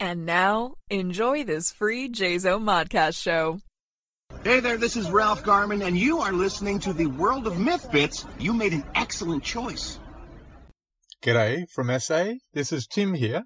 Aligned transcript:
And 0.00 0.24
now, 0.24 0.74
enjoy 0.90 1.42
this 1.42 1.72
free 1.72 2.08
JZO 2.08 2.62
Modcast 2.62 3.20
show. 3.20 3.58
Hey 4.44 4.60
there, 4.60 4.76
this 4.76 4.96
is 4.96 5.10
Ralph 5.10 5.42
Garman, 5.42 5.82
and 5.82 5.98
you 5.98 6.20
are 6.20 6.32
listening 6.32 6.78
to 6.80 6.92
the 6.92 7.06
World 7.06 7.48
of 7.48 7.58
Myth 7.58 7.90
Bits. 7.90 8.24
You 8.38 8.52
made 8.52 8.72
an 8.72 8.84
excellent 8.94 9.42
choice. 9.42 9.98
G'day 11.20 11.64
from 11.74 11.98
SA. 11.98 12.34
This 12.52 12.70
is 12.70 12.86
Tim 12.86 13.14
here 13.14 13.42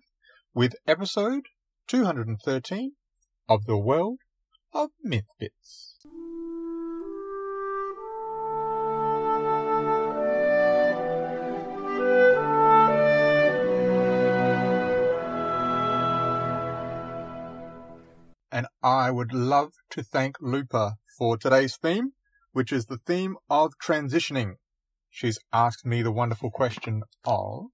with 0.52 0.74
episode 0.86 1.44
213 1.88 2.92
of 3.48 3.64
the 3.64 3.78
World 3.78 4.18
of 4.74 4.90
Myth 5.02 5.28
Bits. 5.38 5.91
And 18.52 18.66
I 18.82 19.10
would 19.10 19.32
love 19.32 19.72
to 19.90 20.02
thank 20.02 20.36
Lupa 20.38 20.96
for 21.18 21.38
today's 21.38 21.76
theme, 21.76 22.12
which 22.52 22.70
is 22.70 22.84
the 22.84 22.98
theme 22.98 23.36
of 23.48 23.72
transitioning. 23.82 24.56
She's 25.08 25.38
asked 25.54 25.86
me 25.86 26.02
the 26.02 26.12
wonderful 26.12 26.50
question 26.50 27.02
of 27.24 27.68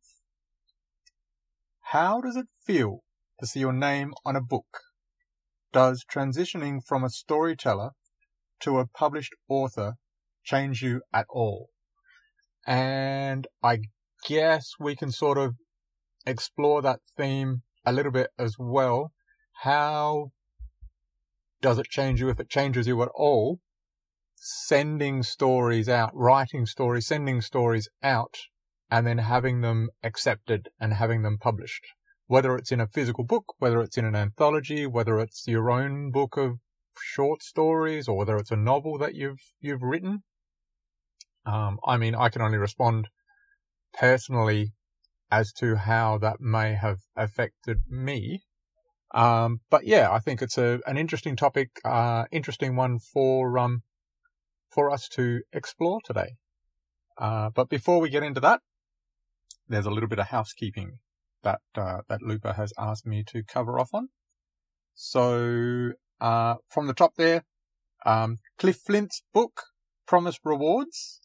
How 1.91 2.21
does 2.21 2.37
it 2.37 2.47
feel 2.65 3.01
to 3.41 3.47
see 3.47 3.59
your 3.59 3.73
name 3.73 4.15
on 4.25 4.37
a 4.37 4.41
book? 4.41 4.67
Does 5.73 6.05
transitioning 6.11 6.79
from 6.87 7.03
a 7.03 7.11
storyteller 7.11 7.91
to 8.61 8.79
a 8.79 8.87
published 8.87 9.35
author 9.49 9.95
change 10.45 10.81
you 10.81 11.03
at 11.13 11.27
all? 11.29 11.71
And 12.67 13.49
I 13.65 13.81
guess 14.29 14.71
we 14.79 14.95
can 14.95 15.11
sort 15.11 15.39
of 15.39 15.57
explore 16.25 16.83
that 16.83 17.01
theme 17.17 17.63
a 17.85 17.93
little 17.93 18.13
bit 18.13 18.31
as 18.39 18.55
well. 18.59 19.13
How 19.63 20.31
does 21.61 21.79
it 21.79 21.87
change 21.87 22.21
you 22.21 22.29
if 22.29 22.41
it 22.41 22.49
changes 22.49 22.87
you 22.87 23.03
at 23.03 23.11
all? 23.15 23.61
Sending 24.37 25.23
stories 25.23 25.89
out, 25.89 26.11
writing 26.15 26.67
stories, 26.67 27.07
sending 27.07 27.41
stories 27.41 27.89
out, 28.03 28.37
and 28.91 29.07
then 29.07 29.19
having 29.19 29.61
them 29.61 29.89
accepted 30.03 30.69
and 30.81 30.95
having 30.95 31.23
them 31.23 31.39
published. 31.39 31.85
Whether 32.27 32.57
it's 32.57 32.71
in 32.71 32.81
a 32.81 32.87
physical 32.87 33.25
book, 33.25 33.55
whether 33.59 33.81
it's 33.81 33.99
in 33.99 34.05
an 34.05 34.15
anthology, 34.15 34.87
whether 34.87 35.19
it's 35.19 35.47
your 35.47 35.71
own 35.71 36.11
book 36.11 36.37
of 36.37 36.59
short 37.01 37.43
stories, 37.43 38.07
or 38.07 38.17
whether 38.17 38.37
it's 38.37 38.51
a 38.51 38.57
novel 38.57 38.99
that 38.99 39.15
you've 39.15 39.41
you've 39.61 39.83
written. 39.83 40.23
Um, 41.47 41.79
I 41.85 41.97
mean, 41.97 42.15
I 42.15 42.29
can 42.29 42.43
only 42.43 42.59
respond 42.59 43.09
personally 43.93 44.73
as 45.31 45.53
to 45.53 45.77
how 45.77 46.19
that 46.19 46.41
may 46.41 46.75
have 46.75 46.99
affected 47.17 47.79
me. 47.89 48.45
Um, 49.15 49.61
but 49.71 49.87
yeah, 49.87 50.11
I 50.11 50.19
think 50.19 50.43
it's 50.43 50.59
a, 50.59 50.81
an 50.87 50.97
interesting 50.97 51.37
topic, 51.37 51.71
uh, 51.85 52.25
interesting 52.31 52.77
one 52.77 52.99
for, 52.99 53.59
um, 53.59 53.83
for 54.71 54.91
us 54.91 55.09
to 55.11 55.41
explore 55.53 56.01
today. 56.05 56.37
Uh, 57.17 57.51
but 57.51 57.69
before 57.69 58.01
we 58.01 58.11
get 58.11 58.23
into 58.23 58.41
that, 58.41 58.61
there's 59.67 59.87
a 59.87 59.91
little 59.91 60.09
bit 60.09 60.19
of 60.19 60.29
housekeeping 60.29 60.99
that, 61.43 61.61
uh, 61.75 62.03
that 62.09 62.23
Lupa 62.23 62.55
has 62.55 62.73
asked 62.79 63.07
me 63.07 63.25
to 63.29 63.43
cover 63.43 63.79
off 63.79 63.91
on. 63.93 64.09
So, 64.95 65.93
uh, 66.21 66.57
from 66.69 66.87
the 66.87 66.95
top 66.95 67.15
there, 67.17 67.45
um, 68.05 68.39
Cliff 68.59 68.79
Flint's 68.85 69.23
book, 69.33 69.63
Promised 70.07 70.41
Rewards, 70.45 71.21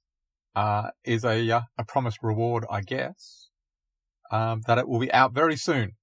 uh, 0.56 0.90
is 1.04 1.26
a, 1.26 1.50
uh, 1.50 1.62
a 1.78 1.86
promised 1.86 2.20
reward, 2.22 2.66
I 2.70 2.82
guess, 2.82 3.50
um, 4.32 4.62
that 4.68 4.78
it 4.78 4.88
will 4.88 5.00
be 5.00 5.12
out 5.12 5.34
very 5.34 5.56
soon. 5.56 5.94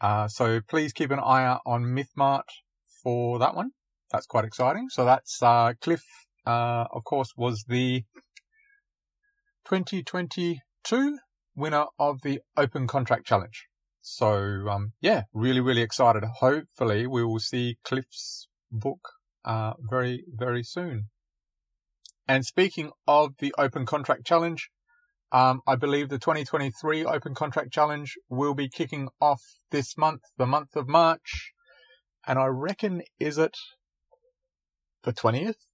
Uh, 0.00 0.28
so 0.28 0.60
please 0.60 0.92
keep 0.92 1.10
an 1.10 1.18
eye 1.18 1.44
out 1.44 1.60
on 1.64 1.84
MythMart 1.84 2.42
for 3.02 3.38
that 3.38 3.54
one. 3.54 3.70
That's 4.10 4.26
quite 4.26 4.44
exciting. 4.44 4.88
So 4.90 5.04
that's 5.04 5.42
uh, 5.42 5.74
Cliff, 5.80 6.04
uh, 6.46 6.86
of 6.92 7.04
course, 7.04 7.32
was 7.36 7.64
the 7.68 8.04
2022 9.64 11.18
winner 11.56 11.86
of 11.98 12.22
the 12.22 12.40
Open 12.56 12.86
Contract 12.86 13.26
Challenge. 13.26 13.66
So 14.02 14.68
um, 14.68 14.92
yeah, 15.00 15.22
really, 15.32 15.60
really 15.60 15.82
excited. 15.82 16.24
Hopefully, 16.40 17.06
we 17.06 17.24
will 17.24 17.38
see 17.38 17.78
Cliff's 17.84 18.48
book 18.70 19.00
uh, 19.44 19.72
very, 19.78 20.24
very 20.28 20.62
soon. 20.62 21.08
And 22.26 22.44
speaking 22.44 22.90
of 23.06 23.32
the 23.38 23.54
Open 23.58 23.86
Contract 23.86 24.24
Challenge, 24.26 24.70
um, 25.34 25.62
I 25.66 25.74
believe 25.74 26.10
the 26.10 26.18
2023 26.20 27.04
Open 27.04 27.34
Contract 27.34 27.72
Challenge 27.72 28.14
will 28.28 28.54
be 28.54 28.68
kicking 28.68 29.08
off 29.20 29.42
this 29.72 29.98
month, 29.98 30.20
the 30.38 30.46
month 30.46 30.76
of 30.76 30.88
March. 30.88 31.50
And 32.24 32.38
I 32.38 32.46
reckon, 32.46 33.02
is 33.18 33.36
it 33.36 33.56
the 35.02 35.12
20th? 35.12 35.66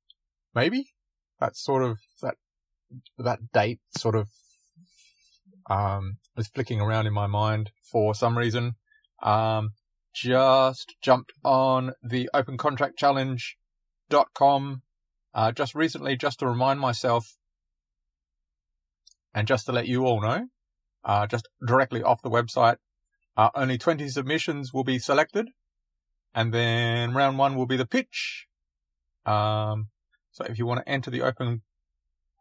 Maybe? 0.54 0.94
That's 1.38 1.62
sort 1.62 1.82
of, 1.82 1.98
that, 2.22 2.36
that 3.18 3.52
date 3.52 3.80
sort 3.98 4.14
of, 4.14 4.28
um, 5.68 6.16
is 6.38 6.48
flicking 6.48 6.80
around 6.80 7.06
in 7.06 7.12
my 7.12 7.26
mind 7.26 7.70
for 7.82 8.14
some 8.14 8.38
reason. 8.38 8.76
Um, 9.22 9.72
just 10.14 10.94
jumped 11.02 11.32
on 11.44 11.92
the 12.02 12.30
Open 12.32 12.56
Contract 12.56 12.96
Challenge.com, 12.96 14.82
uh, 15.34 15.52
just 15.52 15.74
recently, 15.74 16.16
just 16.16 16.38
to 16.38 16.48
remind 16.48 16.80
myself 16.80 17.36
and 19.34 19.46
just 19.46 19.66
to 19.66 19.72
let 19.72 19.86
you 19.86 20.04
all 20.04 20.20
know, 20.20 20.46
uh, 21.04 21.26
just 21.26 21.48
directly 21.66 22.02
off 22.02 22.22
the 22.22 22.30
website, 22.30 22.76
uh, 23.36 23.50
only 23.54 23.78
20 23.78 24.08
submissions 24.08 24.72
will 24.72 24.84
be 24.84 24.98
selected. 24.98 25.48
And 26.34 26.52
then 26.52 27.12
round 27.14 27.38
one 27.38 27.56
will 27.56 27.66
be 27.66 27.76
the 27.76 27.86
pitch. 27.86 28.46
Um, 29.26 29.88
so 30.30 30.44
if 30.44 30.58
you 30.58 30.66
want 30.66 30.84
to 30.84 30.88
enter 30.88 31.10
the 31.10 31.22
open 31.22 31.62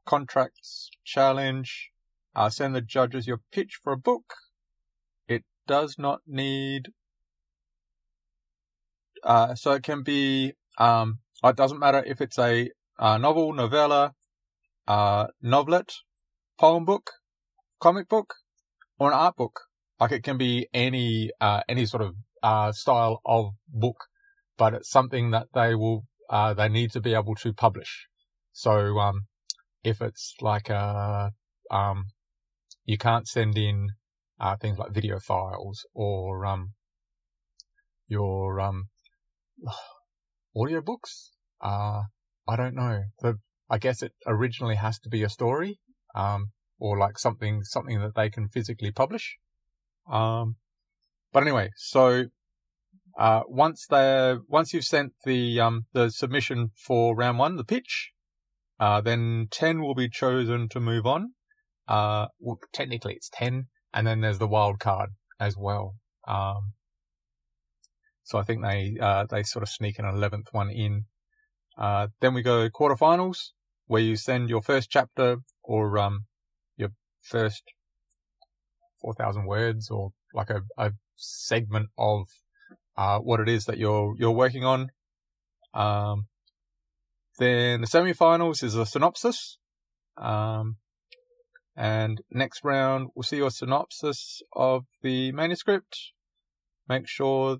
contracts 0.06 0.90
challenge, 1.04 1.92
uh, 2.36 2.50
send 2.50 2.76
the 2.76 2.82
judges 2.82 3.28
your 3.28 3.42
pitch 3.52 3.80
for 3.82 3.94
a 3.94 3.98
book. 3.98 4.34
It 5.28 5.44
does 5.68 5.96
not 5.98 6.22
need, 6.28 6.90
uh, 9.24 9.56
so 9.56 9.72
it 9.72 9.84
can 9.84 10.04
be, 10.04 10.54
um, 10.78 11.20
it 11.44 11.56
doesn't 11.56 11.80
matter 11.80 12.04
if 12.06 12.22
it's 12.22 12.38
a, 12.38 12.70
uh, 12.98 13.18
novel, 13.18 13.54
novella, 13.54 14.14
uh, 14.88 15.28
novelet, 15.44 15.94
poem 16.60 16.84
book, 16.84 17.12
comic 17.80 18.10
book, 18.10 18.36
or 19.00 19.08
an 19.08 19.14
art 19.18 19.38
book. 19.38 19.62
Like 20.00 20.12
it 20.12 20.24
can 20.24 20.38
be 20.38 20.68
any, 20.74 21.32
uh, 21.40 21.62
any 21.70 21.86
sort 21.86 22.04
of, 22.04 22.16
uh, 22.44 22.74
style 22.74 23.22
of 23.26 23.54
book, 23.70 24.06
but 24.58 24.74
it's 24.74 24.90
something 24.90 25.32
that 25.32 25.48
they 25.54 25.74
will, 25.74 26.04
uh, 26.30 26.54
they 26.54 26.68
need 26.68 26.92
to 26.92 27.00
be 27.00 27.14
able 27.14 27.36
to 27.36 27.54
publish. 27.54 28.08
So, 28.52 29.00
um, 29.00 29.28
if 29.84 30.02
it's 30.02 30.36
like 30.42 30.70
a, 30.70 31.32
um, 31.72 32.08
you 32.84 32.98
can't 32.98 33.28
send 33.28 33.58
in, 33.58 33.92
uh, 34.40 34.58
things 34.58 34.78
like 34.78 34.92
video 34.92 35.20
files 35.20 35.86
or, 35.94 36.46
um, 36.46 36.74
your, 38.08 38.60
um, 38.60 38.90
audio 40.58 40.82
books. 40.82 41.32
Uh, 41.62 42.04
I 42.48 42.56
don't 42.58 42.76
know. 42.76 43.04
I 43.70 43.78
guess 43.78 44.02
it 44.02 44.14
originally 44.26 44.76
has 44.76 45.00
to 45.00 45.10
be 45.10 45.24
a 45.24 45.30
story 45.30 45.80
um, 46.20 46.52
or 46.80 46.98
like 46.98 47.18
something 47.18 47.64
something 47.64 48.00
that 48.02 48.16
they 48.16 48.30
can 48.30 48.50
physically 48.50 48.92
publish. 48.92 49.38
Um, 50.12 50.56
but 51.32 51.44
anyway, 51.44 51.70
so 51.76 52.26
uh, 53.18 53.42
once 53.48 53.86
they 53.90 54.36
once 54.48 54.74
you've 54.74 54.86
sent 54.86 55.14
the 55.26 55.60
um, 55.60 55.86
the 55.94 56.10
submission 56.10 56.72
for 56.76 57.16
round 57.16 57.40
one, 57.40 57.56
the 57.56 57.64
pitch, 57.64 58.12
uh, 58.80 59.02
then 59.02 59.48
ten 59.52 59.82
will 59.82 59.96
be 59.96 60.10
chosen 60.10 60.70
to 60.70 60.80
move 60.80 61.06
on. 61.06 61.34
Uh, 61.88 62.28
well, 62.40 62.60
technically 62.74 63.14
it's 63.14 63.30
ten, 63.32 63.68
and 63.94 64.06
then 64.08 64.22
there's 64.22 64.40
the 64.40 64.48
wild 64.48 64.80
card 64.80 65.10
as 65.40 65.56
well. 65.58 65.96
Um, 66.28 66.74
so 68.24 68.38
I 68.38 68.44
think 68.44 68.62
they 68.62 68.98
uh, 69.02 69.26
they 69.30 69.44
sort 69.44 69.64
of 69.64 69.70
sneak 69.70 70.00
an 70.00 70.06
eleventh 70.06 70.48
one 70.52 70.70
in. 70.70 71.06
Uh, 71.78 72.08
then 72.20 72.34
we 72.34 72.42
go 72.42 72.70
quarterfinals, 72.70 73.52
where 73.90 74.02
you 74.02 74.16
send 74.16 74.50
your 74.50 74.62
first 74.62 74.92
chapter 74.92 75.38
or 75.64 75.98
um, 75.98 76.26
your 76.78 76.90
first 77.22 77.64
4,000 79.02 79.48
words 79.48 79.90
or 79.90 80.12
like 80.32 80.52
a, 80.52 80.62
a 80.78 80.92
segment 81.16 81.90
of 81.98 82.28
uh, 82.96 83.18
what 83.18 83.40
it 83.40 83.50
is 83.50 83.66
that 83.66 83.80
you're 83.80 84.14
you're 84.16 84.30
working 84.30 84.64
on. 84.64 84.90
Um, 85.74 86.28
then 87.40 87.82
the 87.82 87.88
semi-finals 87.88 88.62
is 88.62 88.76
a 88.76 88.86
synopsis. 88.86 89.58
Um, 90.18 90.76
and 91.76 92.22
next 92.30 92.64
round, 92.64 93.08
we'll 93.16 93.24
see 93.24 93.38
your 93.38 93.50
synopsis 93.50 94.44
of 94.54 94.84
the 95.02 95.32
manuscript. 95.32 95.98
Make 96.88 97.08
sure 97.08 97.58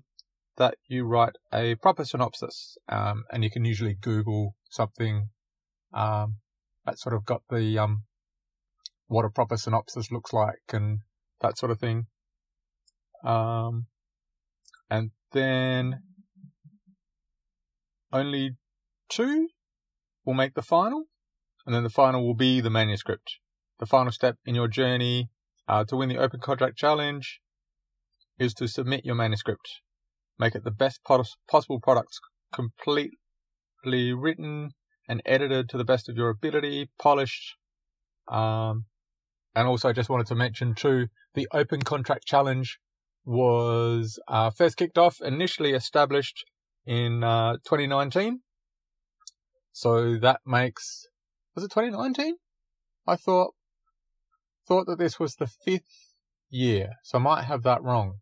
that 0.58 0.76
you 0.86 1.06
write 1.06 1.36
a 1.52 1.74
proper 1.76 2.04
synopsis. 2.04 2.76
Um, 2.88 3.24
and 3.32 3.42
you 3.42 3.50
can 3.50 3.64
usually 3.64 3.94
Google 3.94 4.54
something, 4.68 5.30
um, 5.92 6.36
that 6.84 6.98
sort 6.98 7.14
of 7.14 7.24
got 7.24 7.42
the 7.50 7.78
um 7.78 8.04
what 9.08 9.24
a 9.24 9.30
proper 9.30 9.56
synopsis 9.56 10.12
looks 10.12 10.32
like 10.32 10.62
and 10.72 11.00
that 11.40 11.58
sort 11.58 11.72
of 11.72 11.80
thing. 11.80 12.06
Um, 13.24 13.86
and 14.88 15.10
then 15.32 16.02
only 18.12 18.56
two 19.08 19.48
will 20.24 20.34
make 20.34 20.54
the 20.54 20.62
final, 20.62 21.04
and 21.66 21.74
then 21.74 21.82
the 21.82 21.90
final 21.90 22.24
will 22.24 22.34
be 22.34 22.60
the 22.60 22.70
manuscript. 22.70 23.38
The 23.78 23.86
final 23.86 24.12
step 24.12 24.36
in 24.44 24.54
your 24.54 24.68
journey 24.68 25.30
uh, 25.68 25.84
to 25.84 25.96
win 25.96 26.08
the 26.08 26.18
Open 26.18 26.40
Contract 26.40 26.76
Challenge 26.76 27.40
is 28.38 28.54
to 28.54 28.68
submit 28.68 29.04
your 29.04 29.14
manuscript. 29.14 29.80
Make 30.38 30.54
it 30.54 30.64
the 30.64 30.70
best 30.70 31.00
pos- 31.04 31.36
possible 31.48 31.80
product, 31.80 32.18
completely 32.52 34.12
written 34.12 34.70
and 35.10 35.20
edited 35.26 35.68
to 35.68 35.76
the 35.76 35.84
best 35.84 36.08
of 36.08 36.16
your 36.16 36.28
ability, 36.28 36.88
polished. 36.96 37.56
Um, 38.28 38.84
and 39.56 39.66
also, 39.66 39.88
I 39.88 39.92
just 39.92 40.08
wanted 40.08 40.28
to 40.28 40.36
mention 40.36 40.72
too, 40.72 41.08
the 41.34 41.48
Open 41.52 41.82
Contract 41.82 42.24
Challenge 42.24 42.78
was 43.24 44.20
uh, 44.28 44.50
first 44.50 44.76
kicked 44.76 44.96
off, 44.96 45.20
initially 45.20 45.72
established 45.72 46.44
in 46.86 47.24
uh, 47.24 47.54
2019. 47.64 48.42
So 49.72 50.16
that 50.18 50.42
makes 50.46 51.08
was 51.56 51.64
it 51.64 51.72
2019? 51.72 52.36
I 53.06 53.16
thought 53.16 53.54
thought 54.64 54.86
that 54.86 54.98
this 54.98 55.18
was 55.18 55.34
the 55.34 55.48
fifth 55.48 56.14
year, 56.48 56.90
so 57.02 57.18
I 57.18 57.20
might 57.20 57.44
have 57.44 57.64
that 57.64 57.82
wrong, 57.82 58.18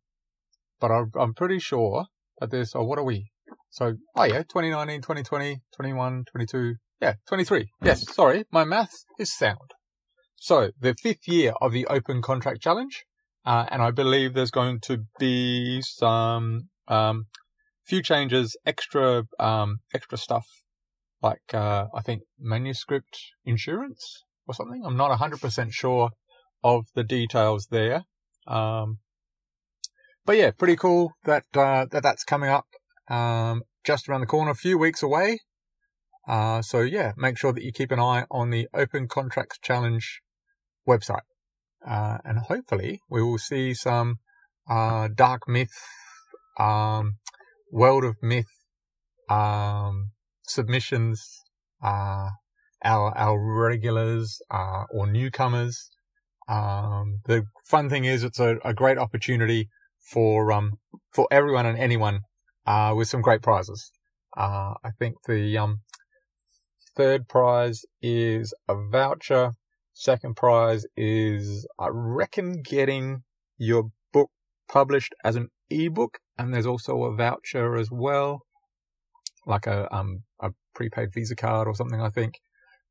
but 0.80 0.90
I, 0.90 1.02
I'm 1.20 1.34
pretty 1.34 1.58
sure 1.58 2.06
that 2.40 2.50
this. 2.50 2.74
Oh, 2.74 2.84
what 2.84 2.98
are 2.98 3.04
we? 3.04 3.30
So 3.70 3.94
oh 4.16 4.24
yeah, 4.24 4.38
2019, 4.38 5.02
2020, 5.02 5.60
21, 5.74 6.24
22, 6.30 6.74
yeah, 7.00 7.14
23. 7.28 7.68
Yes, 7.82 8.12
sorry, 8.14 8.44
my 8.50 8.64
maths 8.64 9.04
is 9.18 9.32
sound. 9.32 9.72
So 10.36 10.70
the 10.78 10.94
fifth 10.94 11.26
year 11.26 11.52
of 11.60 11.72
the 11.72 11.86
Open 11.86 12.22
Contract 12.22 12.60
Challenge, 12.60 13.04
uh, 13.44 13.66
and 13.70 13.82
I 13.82 13.90
believe 13.90 14.34
there's 14.34 14.50
going 14.50 14.80
to 14.80 15.04
be 15.18 15.82
some 15.82 16.68
um, 16.86 17.26
few 17.84 18.02
changes, 18.02 18.56
extra 18.64 19.24
um, 19.38 19.78
extra 19.92 20.18
stuff 20.18 20.46
like 21.22 21.54
uh, 21.54 21.86
I 21.94 22.02
think 22.02 22.22
manuscript 22.38 23.18
insurance 23.44 24.24
or 24.46 24.54
something. 24.54 24.82
I'm 24.84 24.96
not 24.96 25.16
100% 25.18 25.72
sure 25.72 26.10
of 26.62 26.86
the 26.94 27.04
details 27.04 27.68
there. 27.70 28.04
Um, 28.46 28.98
but 30.24 30.36
yeah, 30.36 30.50
pretty 30.50 30.76
cool 30.76 31.12
that 31.24 31.44
uh, 31.54 31.86
that 31.90 32.02
that's 32.02 32.24
coming 32.24 32.50
up 32.50 32.66
um, 33.08 33.62
just 33.84 34.08
around 34.08 34.20
the 34.20 34.26
corner, 34.26 34.50
a 34.50 34.54
few 34.54 34.78
weeks 34.78 35.02
away. 35.02 35.40
Uh, 36.28 36.60
so 36.60 36.80
yeah, 36.80 37.12
make 37.16 37.38
sure 37.38 37.52
that 37.52 37.62
you 37.62 37.72
keep 37.72 37.90
an 37.90 37.98
eye 37.98 38.26
on 38.30 38.50
the 38.50 38.68
Open 38.74 39.08
Contracts 39.08 39.58
Challenge 39.62 40.20
website. 40.86 41.22
Uh, 41.86 42.18
and 42.24 42.40
hopefully 42.40 43.00
we 43.08 43.22
will 43.22 43.38
see 43.38 43.72
some, 43.72 44.16
uh, 44.68 45.08
dark 45.14 45.48
myth, 45.48 45.72
um, 46.58 47.14
world 47.72 48.04
of 48.04 48.16
myth, 48.20 48.50
um, 49.30 50.10
submissions, 50.42 51.24
uh, 51.82 52.28
our, 52.84 53.16
our 53.16 53.38
regulars, 53.38 54.40
uh, 54.50 54.84
or 54.90 55.06
newcomers. 55.06 55.88
Um, 56.48 57.18
the 57.26 57.44
fun 57.64 57.88
thing 57.88 58.04
is 58.04 58.22
it's 58.24 58.40
a, 58.40 58.56
a 58.64 58.74
great 58.74 58.98
opportunity 58.98 59.68
for, 60.10 60.52
um, 60.52 60.78
for 61.12 61.26
everyone 61.30 61.66
and 61.66 61.78
anyone, 61.78 62.20
uh, 62.68 62.92
with 62.96 63.08
some 63.08 63.22
great 63.22 63.42
prizes. 63.42 63.90
Uh, 64.36 64.74
I 64.84 64.90
think 64.98 65.16
the, 65.26 65.58
um, 65.58 65.80
third 66.96 67.28
prize 67.28 67.84
is 68.00 68.54
a 68.68 68.74
voucher 68.76 69.54
Second 70.00 70.36
prize 70.36 70.86
is, 70.96 71.66
I 71.76 71.88
reckon, 71.90 72.62
getting 72.62 73.24
your 73.56 73.90
book 74.12 74.30
published 74.68 75.12
as 75.24 75.34
an 75.34 75.48
ebook, 75.70 76.18
and 76.38 76.54
there's 76.54 76.66
also 76.66 77.02
a 77.02 77.16
voucher 77.16 77.74
as 77.76 77.90
well, 77.90 78.42
like 79.44 79.66
a 79.66 79.92
um 79.92 80.22
a 80.38 80.52
prepaid 80.72 81.12
Visa 81.12 81.34
card 81.34 81.66
or 81.66 81.74
something, 81.74 82.00
I 82.00 82.10
think. 82.10 82.34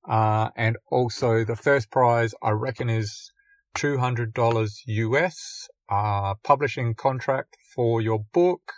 Uh, 0.06 0.50
and 0.58 0.76
also 0.92 1.46
the 1.46 1.56
first 1.56 1.90
prize, 1.92 2.36
I 2.44 2.50
reckon, 2.50 2.90
is 2.90 3.32
two 3.74 4.00
hundred 4.00 4.34
dollars 4.34 4.84
US, 4.86 5.70
uh, 5.88 6.34
publishing 6.44 6.94
contract 6.94 7.56
for 7.74 8.02
your 8.02 8.20
book, 8.34 8.74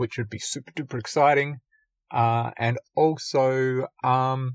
which 0.00 0.16
would 0.16 0.30
be 0.30 0.38
super 0.38 0.72
duper 0.72 0.98
exciting. 0.98 1.58
Uh, 2.10 2.52
and 2.56 2.78
also, 2.96 3.86
um, 4.02 4.54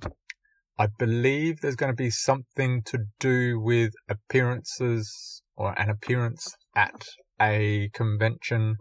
I 0.80 0.88
believe 0.98 1.62
there's 1.62 1.76
going 1.76 1.92
to 1.92 2.04
be 2.08 2.10
something 2.10 2.82
to 2.88 3.06
do 3.20 3.60
with 3.60 3.94
appearances 4.10 5.44
or 5.56 5.80
an 5.80 5.92
appearance 5.92 6.56
at 6.76 7.00
a 7.40 7.90
convention 7.94 8.78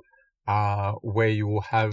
uh, 0.48 0.92
where 1.02 1.28
you 1.28 1.46
will 1.46 1.66
have 1.78 1.92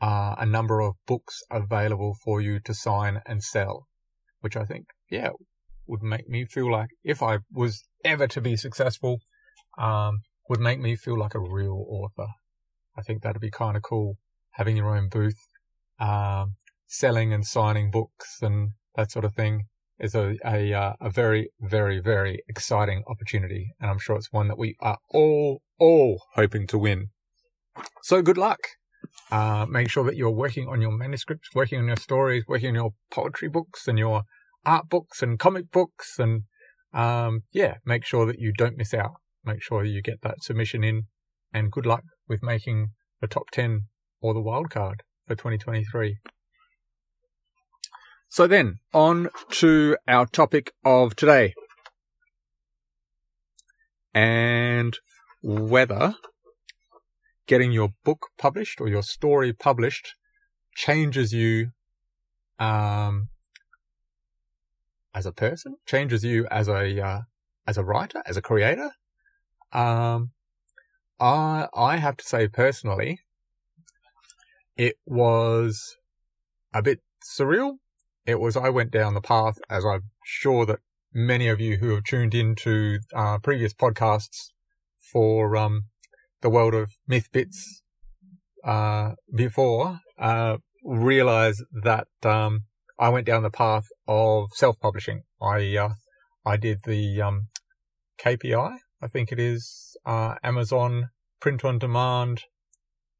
uh, 0.00 0.34
a 0.38 0.44
number 0.44 0.80
of 0.80 0.96
books 1.06 1.40
available 1.48 2.16
for 2.24 2.40
you 2.40 2.58
to 2.64 2.74
sign 2.74 3.20
and 3.26 3.44
sell, 3.44 3.86
which 4.40 4.56
I 4.56 4.64
think, 4.64 4.86
yeah, 5.08 5.30
would 5.86 6.02
make 6.02 6.28
me 6.28 6.46
feel 6.46 6.70
like 6.70 6.90
if 7.04 7.22
I 7.22 7.38
was 7.52 7.84
ever 8.04 8.26
to 8.26 8.40
be 8.40 8.56
successful, 8.56 9.20
um, 9.78 10.22
would 10.48 10.58
make 10.58 10.80
me 10.80 10.96
feel 10.96 11.16
like 11.16 11.36
a 11.36 11.40
real 11.40 11.86
author. 11.88 12.26
I 12.96 13.02
think 13.02 13.22
that'd 13.22 13.40
be 13.40 13.50
kind 13.50 13.76
of 13.76 13.82
cool 13.82 14.18
having 14.52 14.76
your 14.76 14.96
own 14.96 15.08
booth, 15.08 15.48
um, 15.98 16.56
selling 16.86 17.32
and 17.32 17.46
signing 17.46 17.90
books 17.90 18.38
and 18.42 18.72
that 18.96 19.10
sort 19.10 19.24
of 19.24 19.34
thing 19.34 19.66
is 19.98 20.14
a 20.14 20.36
a, 20.44 20.72
uh, 20.74 20.92
a 21.00 21.10
very 21.10 21.50
very 21.60 22.00
very 22.00 22.42
exciting 22.48 23.04
opportunity, 23.06 23.72
and 23.80 23.90
I'm 23.90 23.98
sure 23.98 24.16
it's 24.16 24.32
one 24.32 24.48
that 24.48 24.58
we 24.58 24.76
are 24.80 24.98
all 25.10 25.62
all 25.78 26.22
hoping 26.34 26.66
to 26.68 26.78
win. 26.78 27.08
So 28.02 28.20
good 28.20 28.38
luck. 28.38 28.58
Uh, 29.30 29.66
make 29.68 29.90
sure 29.90 30.04
that 30.04 30.16
you're 30.16 30.30
working 30.30 30.68
on 30.68 30.80
your 30.80 30.92
manuscripts, 30.92 31.48
working 31.54 31.78
on 31.78 31.86
your 31.86 31.96
stories, 31.96 32.44
working 32.46 32.70
on 32.70 32.74
your 32.74 32.90
poetry 33.10 33.48
books 33.48 33.88
and 33.88 33.98
your 33.98 34.22
art 34.64 34.88
books 34.88 35.22
and 35.22 35.38
comic 35.38 35.70
books, 35.70 36.18
and 36.18 36.42
um, 36.92 37.42
yeah, 37.52 37.76
make 37.84 38.04
sure 38.04 38.26
that 38.26 38.38
you 38.38 38.52
don't 38.52 38.76
miss 38.76 38.92
out. 38.92 39.14
Make 39.44 39.62
sure 39.62 39.84
you 39.84 40.02
get 40.02 40.22
that 40.22 40.42
submission 40.42 40.84
in, 40.84 41.04
and 41.52 41.70
good 41.70 41.86
luck 41.86 42.02
with 42.32 42.42
making 42.42 42.92
the 43.20 43.26
top 43.26 43.50
ten 43.52 43.88
or 44.22 44.32
the 44.32 44.40
wild 44.40 44.70
card 44.70 45.02
for 45.26 45.34
2023. 45.34 46.16
So 48.30 48.46
then, 48.46 48.78
on 48.94 49.28
to 49.50 49.98
our 50.08 50.24
topic 50.24 50.72
of 50.82 51.14
today. 51.14 51.52
And 54.14 54.96
whether 55.42 56.14
getting 57.46 57.70
your 57.70 57.90
book 58.02 58.28
published 58.38 58.80
or 58.80 58.88
your 58.88 59.02
story 59.02 59.52
published 59.52 60.14
changes 60.74 61.34
you 61.34 61.72
um, 62.58 63.28
as 65.14 65.26
a 65.26 65.32
person, 65.32 65.76
changes 65.84 66.24
you 66.24 66.46
as 66.50 66.68
a 66.68 67.04
uh, 67.04 67.20
as 67.66 67.76
a 67.76 67.84
writer, 67.84 68.22
as 68.24 68.38
a 68.38 68.42
creator. 68.42 68.92
Um, 69.72 70.30
I 71.22 71.68
I 71.74 71.96
have 71.96 72.16
to 72.18 72.24
say 72.24 72.48
personally, 72.48 73.20
it 74.76 74.96
was 75.06 75.96
a 76.74 76.82
bit 76.82 77.00
surreal 77.38 77.76
it 78.24 78.38
was 78.40 78.56
I 78.56 78.68
went 78.68 78.90
down 78.90 79.14
the 79.14 79.20
path, 79.20 79.58
as 79.68 79.84
I'm 79.84 80.10
sure 80.24 80.64
that 80.66 80.78
many 81.12 81.48
of 81.48 81.60
you 81.60 81.78
who 81.78 81.90
have 81.94 82.04
tuned 82.04 82.34
into 82.34 83.00
uh, 83.14 83.38
previous 83.38 83.74
podcasts 83.74 84.50
for 85.12 85.56
um, 85.56 85.86
the 86.40 86.50
world 86.50 86.74
of 86.74 86.92
myth 87.06 87.28
bits 87.32 87.82
uh, 88.64 89.12
before 89.34 89.98
uh, 90.18 90.58
realize 90.84 91.60
that 91.82 92.06
um, 92.22 92.60
I 92.98 93.08
went 93.08 93.26
down 93.26 93.42
the 93.42 93.50
path 93.50 93.86
of 94.06 94.50
self-publishing. 94.54 95.22
I 95.40 95.76
uh, 95.76 95.94
I 96.46 96.56
did 96.56 96.80
the 96.84 97.20
um, 97.20 97.48
KPI, 98.24 98.76
I 99.02 99.08
think 99.08 99.32
it 99.32 99.40
is 99.40 99.96
uh, 100.06 100.36
Amazon 100.44 101.08
print 101.40 101.64
on 101.64 101.80
demand, 101.80 102.44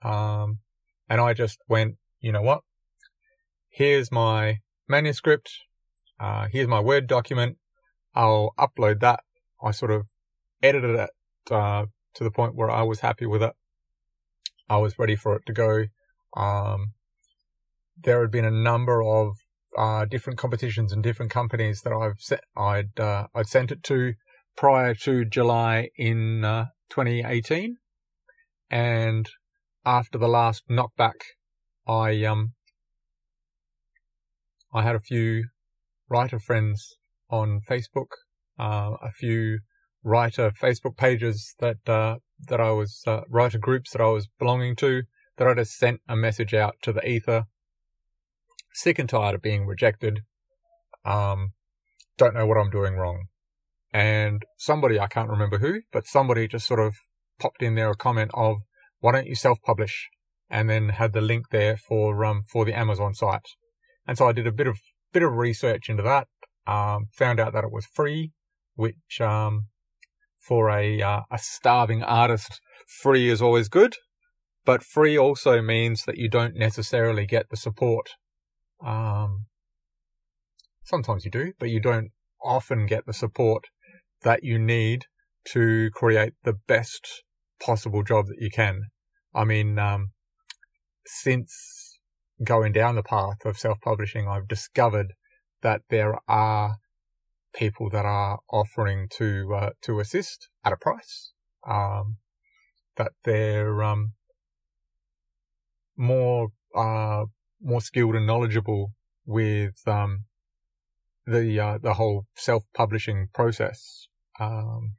um, 0.02 0.58
and 1.08 1.20
I 1.20 1.34
just 1.34 1.58
went, 1.68 1.96
you 2.20 2.30
know 2.30 2.40
what? 2.40 2.60
Here's 3.68 4.12
my 4.12 4.58
manuscript. 4.88 5.50
Uh, 6.20 6.46
here's 6.52 6.68
my 6.68 6.78
Word 6.78 7.08
document. 7.08 7.56
I'll 8.14 8.54
upload 8.56 9.00
that. 9.00 9.20
I 9.60 9.72
sort 9.72 9.90
of 9.90 10.06
edited 10.62 10.94
it 10.94 11.10
uh, 11.50 11.86
to 12.14 12.24
the 12.24 12.30
point 12.30 12.54
where 12.54 12.70
I 12.70 12.82
was 12.82 13.00
happy 13.00 13.26
with 13.26 13.42
it. 13.42 13.54
I 14.68 14.76
was 14.76 14.98
ready 15.00 15.16
for 15.16 15.34
it 15.34 15.42
to 15.46 15.52
go. 15.52 15.86
Um, 16.36 16.92
there 18.00 18.20
had 18.20 18.30
been 18.30 18.44
a 18.44 18.50
number 18.50 19.02
of 19.02 19.34
uh, 19.76 20.04
different 20.04 20.38
competitions 20.38 20.92
and 20.92 21.02
different 21.02 21.32
companies 21.32 21.82
that 21.82 21.92
I've 21.92 22.20
set, 22.20 22.44
I'd 22.56 23.00
uh, 23.00 23.26
I'd 23.34 23.48
sent 23.48 23.72
it 23.72 23.82
to 23.84 24.14
prior 24.56 24.94
to 24.94 25.24
July 25.24 25.88
in 25.96 26.44
uh, 26.44 26.66
2018, 26.90 27.76
and 28.70 29.28
after 29.84 30.18
the 30.18 30.28
last 30.28 30.62
knockback, 30.70 31.20
I 31.86 32.24
um 32.24 32.52
I 34.72 34.82
had 34.82 34.94
a 34.94 35.00
few 35.00 35.44
writer 36.08 36.38
friends 36.38 36.96
on 37.28 37.60
Facebook, 37.68 38.08
uh, 38.58 38.96
a 39.02 39.10
few 39.10 39.60
writer 40.02 40.50
Facebook 40.50 40.96
pages 40.96 41.54
that, 41.58 41.88
uh, 41.88 42.16
that 42.48 42.60
I 42.60 42.70
was, 42.70 43.02
uh, 43.06 43.22
writer 43.28 43.58
groups 43.58 43.90
that 43.92 44.00
I 44.00 44.08
was 44.08 44.28
belonging 44.38 44.76
to 44.76 45.02
that 45.36 45.46
I 45.46 45.54
just 45.54 45.76
sent 45.76 46.00
a 46.08 46.16
message 46.16 46.54
out 46.54 46.76
to 46.82 46.92
the 46.92 47.06
ether. 47.06 47.44
Sick 48.72 48.98
and 48.98 49.08
tired 49.08 49.34
of 49.34 49.42
being 49.42 49.66
rejected. 49.66 50.20
Um, 51.04 51.52
don't 52.16 52.34
know 52.34 52.46
what 52.46 52.58
I'm 52.58 52.70
doing 52.70 52.94
wrong. 52.94 53.24
And 53.92 54.42
somebody, 54.56 54.98
I 54.98 55.06
can't 55.06 55.28
remember 55.28 55.58
who, 55.58 55.80
but 55.92 56.06
somebody 56.06 56.48
just 56.48 56.66
sort 56.66 56.80
of 56.80 56.94
popped 57.38 57.62
in 57.62 57.74
there 57.74 57.90
a 57.90 57.96
comment 57.96 58.30
of, 58.34 58.58
why 59.00 59.12
don't 59.12 59.26
you 59.26 59.34
self-publish? 59.34 60.08
And 60.48 60.68
then 60.70 60.90
had 60.90 61.12
the 61.12 61.20
link 61.20 61.46
there 61.50 61.76
for, 61.76 62.24
um, 62.24 62.42
for 62.50 62.64
the 62.64 62.78
Amazon 62.78 63.14
site. 63.14 63.46
And 64.06 64.16
so 64.16 64.26
I 64.28 64.32
did 64.32 64.46
a 64.46 64.52
bit 64.52 64.66
of, 64.66 64.78
bit 65.12 65.22
of 65.22 65.32
research 65.32 65.88
into 65.88 66.02
that. 66.02 66.28
Um, 66.66 67.06
found 67.12 67.40
out 67.40 67.52
that 67.52 67.64
it 67.64 67.72
was 67.72 67.86
free, 67.92 68.32
which, 68.74 69.20
um, 69.20 69.66
for 70.38 70.70
a, 70.70 71.02
uh, 71.02 71.20
a 71.30 71.38
starving 71.38 72.02
artist, 72.02 72.60
free 73.02 73.28
is 73.28 73.42
always 73.42 73.68
good. 73.68 73.94
But 74.64 74.84
free 74.84 75.18
also 75.18 75.60
means 75.60 76.04
that 76.04 76.18
you 76.18 76.28
don't 76.28 76.54
necessarily 76.54 77.26
get 77.26 77.46
the 77.50 77.56
support. 77.56 78.10
Um, 78.84 79.46
sometimes 80.84 81.24
you 81.24 81.30
do, 81.30 81.52
but 81.58 81.68
you 81.68 81.80
don't 81.80 82.10
often 82.44 82.86
get 82.86 83.06
the 83.06 83.12
support 83.12 83.64
that 84.22 84.44
you 84.44 84.58
need 84.58 85.06
to 85.44 85.90
create 85.92 86.34
the 86.44 86.52
best 86.52 87.22
possible 87.60 88.02
job 88.02 88.26
that 88.26 88.40
you 88.40 88.50
can. 88.50 88.82
I 89.34 89.44
mean, 89.44 89.78
um, 89.78 90.12
since 91.06 91.98
going 92.44 92.72
down 92.72 92.96
the 92.96 93.02
path 93.02 93.44
of 93.44 93.58
self-publishing, 93.58 94.28
I've 94.28 94.48
discovered 94.48 95.14
that 95.62 95.82
there 95.88 96.18
are 96.28 96.76
people 97.54 97.90
that 97.90 98.04
are 98.04 98.38
offering 98.50 99.08
to 99.16 99.54
uh, 99.54 99.70
to 99.82 100.00
assist 100.00 100.48
at 100.64 100.72
a 100.72 100.76
price. 100.76 101.32
Um, 101.66 102.16
that 102.96 103.12
they're 103.24 103.82
um, 103.82 104.12
more 105.96 106.48
uh, 106.74 107.24
more 107.60 107.80
skilled 107.80 108.16
and 108.16 108.26
knowledgeable 108.26 108.92
with 109.24 109.86
um, 109.86 110.24
the 111.26 111.58
uh, 111.60 111.78
the 111.78 111.94
whole 111.94 112.26
self 112.34 112.64
publishing 112.74 113.28
process. 113.32 114.06
Um, 114.42 114.96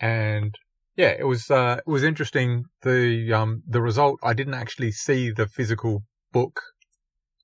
and 0.00 0.54
yeah, 0.96 1.14
it 1.18 1.26
was 1.26 1.50
uh, 1.50 1.80
it 1.86 1.90
was 1.90 2.02
interesting. 2.02 2.64
The 2.82 3.32
um, 3.32 3.62
the 3.66 3.80
result 3.80 4.18
I 4.22 4.34
didn't 4.34 4.54
actually 4.54 4.92
see 4.92 5.30
the 5.30 5.46
physical 5.46 6.02
book 6.32 6.60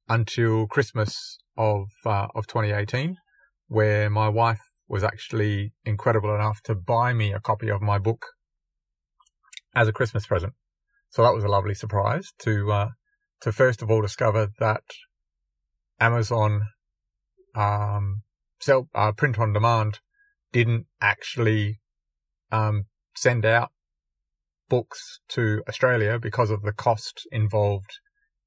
until 0.08 0.66
Christmas 0.66 1.38
of 1.56 1.86
uh, 2.04 2.28
of 2.34 2.46
2018, 2.46 3.16
where 3.68 4.10
my 4.10 4.28
wife 4.28 4.60
was 4.88 5.02
actually 5.02 5.72
incredible 5.84 6.34
enough 6.34 6.60
to 6.62 6.74
buy 6.74 7.12
me 7.12 7.32
a 7.32 7.40
copy 7.40 7.68
of 7.68 7.82
my 7.82 7.98
book 7.98 8.26
as 9.74 9.88
a 9.88 9.92
Christmas 9.92 10.26
present. 10.26 10.52
So 11.10 11.22
that 11.22 11.34
was 11.34 11.44
a 11.44 11.48
lovely 11.48 11.74
surprise 11.74 12.32
to 12.40 12.72
uh, 12.72 12.88
to 13.42 13.52
first 13.52 13.82
of 13.82 13.90
all 13.90 14.02
discover 14.02 14.48
that 14.58 14.84
Amazon 16.00 16.62
um, 17.54 18.22
sell 18.60 18.88
uh, 18.94 19.12
print 19.12 19.38
on 19.38 19.52
demand 19.52 20.00
didn't 20.52 20.86
actually 21.00 21.80
um, 22.50 22.84
send 23.14 23.44
out 23.44 23.70
books 24.68 25.20
to 25.28 25.62
Australia 25.68 26.18
because 26.18 26.50
of 26.50 26.62
the 26.62 26.72
cost 26.72 27.26
involved 27.30 27.98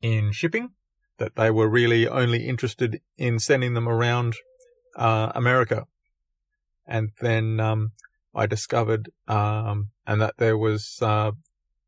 in 0.01 0.32
shipping. 0.32 0.70
That 1.18 1.36
they 1.36 1.51
were 1.51 1.68
really 1.68 2.08
only 2.08 2.48
interested 2.48 3.01
in 3.18 3.39
sending 3.39 3.74
them 3.74 3.89
around 3.89 4.36
uh, 4.96 5.34
America, 5.36 5.86
and 6.88 7.10
then 7.20 7.60
um, 7.60 7.91
I 8.34 8.46
discovered 8.46 9.10
um, 9.27 9.89
and 10.08 10.22
that 10.22 10.36
there 10.38 10.58
was 10.58 11.00
uh, 11.01 11.32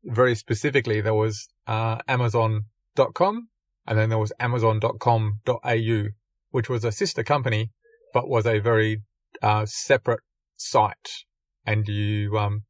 very 0.04 0.34
specifically 0.34 1.00
there 1.00 1.14
was 1.14 1.48
uh, 1.66 1.98
Amazon.com 2.08 3.48
and 3.86 3.98
then 3.98 4.08
there 4.08 4.18
was 4.18 4.32
Amazon.com.au, 4.38 6.04
which 6.50 6.68
was 6.68 6.84
a 6.84 6.92
sister 6.92 7.24
company 7.24 7.70
but 8.12 8.28
was 8.28 8.46
a 8.46 8.58
very 8.58 9.02
uh, 9.42 9.66
separate 9.66 10.20
site, 10.56 11.24
and 11.66 11.86
you 11.88 12.38
um, 12.38 12.62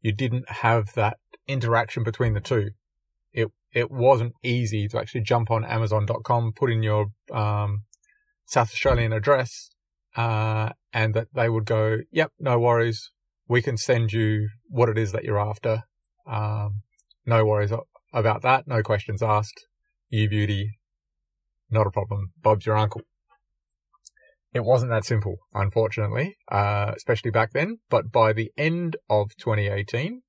you 0.00 0.12
didn't 0.12 0.48
have 0.48 0.94
that 0.94 1.18
interaction 1.46 2.02
between 2.02 2.34
the 2.34 2.40
two. 2.40 2.70
It 3.32 3.48
it 3.72 3.90
wasn't 3.90 4.34
easy 4.42 4.88
to 4.88 4.98
actually 4.98 5.22
jump 5.22 5.50
on 5.50 5.64
Amazon.com, 5.64 6.52
put 6.54 6.70
in 6.70 6.82
your 6.82 7.06
um, 7.32 7.84
South 8.46 8.70
Australian 8.72 9.12
address, 9.12 9.70
uh, 10.16 10.70
and 10.92 11.14
that 11.14 11.28
they 11.34 11.48
would 11.48 11.64
go, 11.64 11.98
"Yep, 12.10 12.32
no 12.38 12.58
worries, 12.58 13.10
we 13.46 13.62
can 13.62 13.76
send 13.76 14.12
you 14.12 14.48
what 14.68 14.88
it 14.88 14.98
is 14.98 15.12
that 15.12 15.24
you're 15.24 15.40
after. 15.40 15.82
Um, 16.26 16.82
no 17.26 17.44
worries 17.44 17.72
about 18.12 18.42
that, 18.42 18.66
no 18.66 18.82
questions 18.82 19.22
asked. 19.22 19.66
You 20.08 20.28
beauty, 20.28 20.78
not 21.70 21.86
a 21.86 21.90
problem. 21.90 22.32
Bob's 22.42 22.66
your 22.66 22.76
uncle." 22.76 23.02
It 24.54 24.64
wasn't 24.64 24.90
that 24.92 25.04
simple, 25.04 25.36
unfortunately, 25.52 26.36
uh, 26.50 26.92
especially 26.96 27.30
back 27.30 27.52
then. 27.52 27.78
But 27.90 28.10
by 28.10 28.32
the 28.32 28.50
end 28.56 28.96
of 29.10 29.36
2018, 29.36 30.22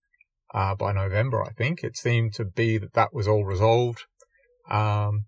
uh, 0.53 0.75
by 0.75 0.91
November, 0.91 1.43
I 1.43 1.51
think, 1.51 1.83
it 1.83 1.95
seemed 1.95 2.33
to 2.33 2.45
be 2.45 2.77
that 2.77 2.93
that 2.93 3.13
was 3.13 3.27
all 3.27 3.45
resolved. 3.45 4.03
Um, 4.69 5.25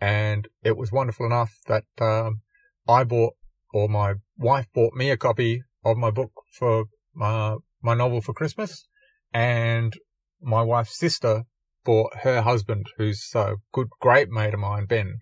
and 0.00 0.48
it 0.62 0.76
was 0.76 0.92
wonderful 0.92 1.26
enough 1.26 1.52
that, 1.66 1.84
um, 2.00 2.42
I 2.86 3.04
bought, 3.04 3.34
or 3.72 3.88
my 3.88 4.14
wife 4.36 4.66
bought 4.74 4.92
me 4.92 5.10
a 5.10 5.16
copy 5.16 5.62
of 5.84 5.96
my 5.96 6.10
book 6.10 6.32
for, 6.52 6.84
uh, 7.20 7.56
my 7.82 7.94
novel 7.94 8.20
for 8.20 8.34
Christmas. 8.34 8.86
And 9.32 9.94
my 10.40 10.62
wife's 10.62 10.98
sister 10.98 11.44
bought 11.84 12.18
her 12.22 12.42
husband, 12.42 12.86
who's 12.98 13.30
a 13.34 13.56
good, 13.72 13.88
great 14.00 14.28
mate 14.28 14.54
of 14.54 14.60
mine, 14.60 14.86
Ben, 14.86 15.18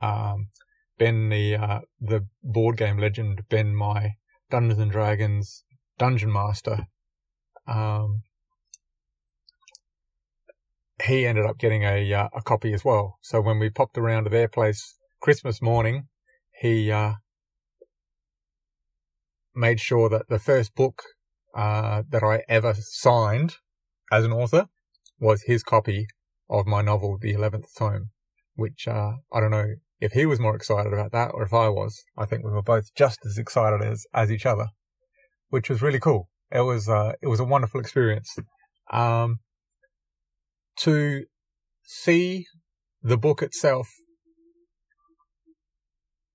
um, 0.00 0.48
Ben, 0.98 1.28
the 1.28 1.56
uh, 1.56 1.80
the 2.00 2.26
board 2.42 2.76
game 2.76 2.98
legend, 2.98 3.42
Ben, 3.48 3.74
my 3.74 4.14
Dungeons 4.50 4.80
and 4.80 4.90
Dragons 4.90 5.64
dungeon 5.98 6.32
master, 6.32 6.86
um, 7.66 8.22
he 11.04 11.26
ended 11.26 11.44
up 11.44 11.58
getting 11.58 11.84
a 11.84 12.12
uh, 12.12 12.28
a 12.34 12.42
copy 12.42 12.72
as 12.72 12.84
well. 12.84 13.18
So 13.22 13.40
when 13.40 13.58
we 13.58 13.70
popped 13.70 13.98
around 13.98 14.24
to 14.24 14.30
their 14.30 14.48
place 14.48 14.96
Christmas 15.20 15.60
morning, 15.60 16.08
he 16.60 16.90
uh, 16.90 17.14
made 19.54 19.80
sure 19.80 20.08
that 20.08 20.28
the 20.28 20.38
first 20.38 20.74
book 20.74 21.02
uh, 21.54 22.02
that 22.08 22.22
I 22.22 22.42
ever 22.48 22.74
signed 22.78 23.56
as 24.10 24.24
an 24.24 24.32
author 24.32 24.66
was 25.20 25.42
his 25.42 25.62
copy 25.62 26.06
of 26.48 26.66
my 26.66 26.82
novel, 26.82 27.18
The 27.20 27.32
Eleventh 27.32 27.74
Tome, 27.76 28.10
which 28.54 28.86
uh, 28.88 29.14
I 29.32 29.40
don't 29.40 29.50
know 29.50 29.74
if 30.00 30.12
he 30.12 30.26
was 30.26 30.38
more 30.38 30.54
excited 30.54 30.92
about 30.92 31.12
that 31.12 31.30
or 31.34 31.42
if 31.42 31.52
I 31.52 31.68
was. 31.68 32.02
I 32.16 32.26
think 32.26 32.44
we 32.44 32.50
were 32.50 32.62
both 32.62 32.94
just 32.96 33.18
as 33.26 33.38
excited 33.38 33.82
as, 33.82 34.04
as 34.14 34.30
each 34.30 34.46
other, 34.46 34.68
which 35.48 35.68
was 35.68 35.82
really 35.82 36.00
cool. 36.00 36.28
It 36.50 36.60
was, 36.60 36.88
uh, 36.88 37.12
it 37.20 37.26
was 37.26 37.40
a 37.40 37.44
wonderful 37.44 37.80
experience. 37.80 38.36
Um, 38.92 39.38
to 40.80 41.24
see 41.82 42.46
the 43.02 43.18
book 43.18 43.42
itself 43.42 43.88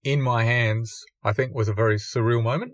in 0.04 0.22
my 0.22 0.44
hands, 0.44 0.94
I 1.24 1.34
think 1.34 1.56
was 1.56 1.70
a 1.70 1.74
very 1.74 1.96
surreal 1.96 2.44
moment. 2.44 2.74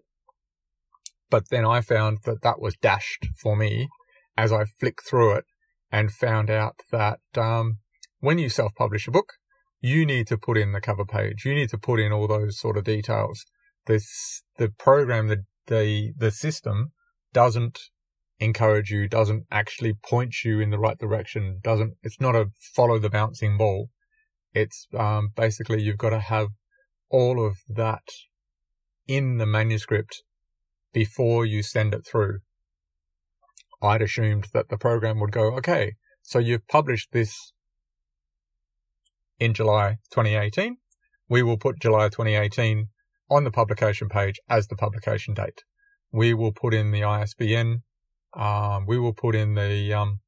But 1.29 1.49
then 1.49 1.65
I 1.65 1.81
found 1.81 2.19
that 2.25 2.41
that 2.41 2.59
was 2.59 2.75
dashed 2.81 3.27
for 3.39 3.55
me 3.55 3.87
as 4.35 4.51
I 4.51 4.65
flicked 4.79 5.07
through 5.07 5.35
it 5.35 5.45
and 5.91 6.11
found 6.11 6.49
out 6.49 6.75
that, 6.91 7.19
um, 7.37 7.77
when 8.19 8.39
you 8.39 8.49
self-publish 8.49 9.07
a 9.07 9.11
book, 9.11 9.33
you 9.81 10.05
need 10.05 10.27
to 10.27 10.37
put 10.37 10.57
in 10.57 10.71
the 10.71 10.81
cover 10.81 11.05
page. 11.05 11.45
You 11.45 11.55
need 11.55 11.69
to 11.69 11.77
put 11.77 11.99
in 11.99 12.11
all 12.11 12.27
those 12.27 12.59
sort 12.59 12.77
of 12.77 12.83
details. 12.83 13.45
This, 13.85 14.43
the 14.57 14.69
program, 14.69 15.27
the, 15.27 15.43
the, 15.67 16.13
the 16.17 16.31
system 16.31 16.91
doesn't 17.33 17.79
encourage 18.39 18.89
you, 18.89 19.07
doesn't 19.07 19.45
actually 19.51 19.93
point 19.93 20.43
you 20.43 20.59
in 20.59 20.69
the 20.69 20.79
right 20.79 20.97
direction, 20.97 21.59
doesn't, 21.63 21.93
it's 22.03 22.21
not 22.21 22.35
a 22.35 22.47
follow 22.75 22.99
the 22.99 23.09
bouncing 23.09 23.57
ball. 23.57 23.89
It's, 24.53 24.87
um, 24.97 25.29
basically 25.35 25.81
you've 25.81 25.97
got 25.97 26.09
to 26.11 26.19
have 26.19 26.47
all 27.09 27.45
of 27.45 27.57
that 27.67 28.03
in 29.07 29.37
the 29.37 29.45
manuscript 29.45 30.23
before 30.93 31.45
you 31.45 31.63
send 31.63 31.93
it 31.93 32.05
through. 32.09 32.39
I'd 33.81 34.01
assumed 34.01 34.47
that 34.53 34.69
the 34.69 34.77
program 34.77 35.19
would 35.19 35.31
go, 35.31 35.53
okay, 35.55 35.93
so 36.21 36.39
you've 36.39 36.67
published 36.67 37.11
this 37.11 37.53
in 39.39 39.53
July 39.53 39.97
2018, 40.11 40.77
we 41.29 41.43
will 41.43 41.57
put 41.57 41.79
July 41.79 42.09
2018 42.09 42.87
on 43.29 43.43
the 43.43 43.51
publication 43.51 44.09
page 44.09 44.39
as 44.49 44.67
the 44.67 44.75
publication 44.75 45.33
date. 45.33 45.63
We 46.11 46.33
will 46.33 46.51
put 46.51 46.73
in 46.73 46.91
the 46.91 47.03
ISBN. 47.03 47.83
Um, 48.35 48.85
we 48.87 48.99
will 48.99 49.13
put 49.13 49.35
in 49.35 49.55
the 49.55 49.93
um, 49.93 50.19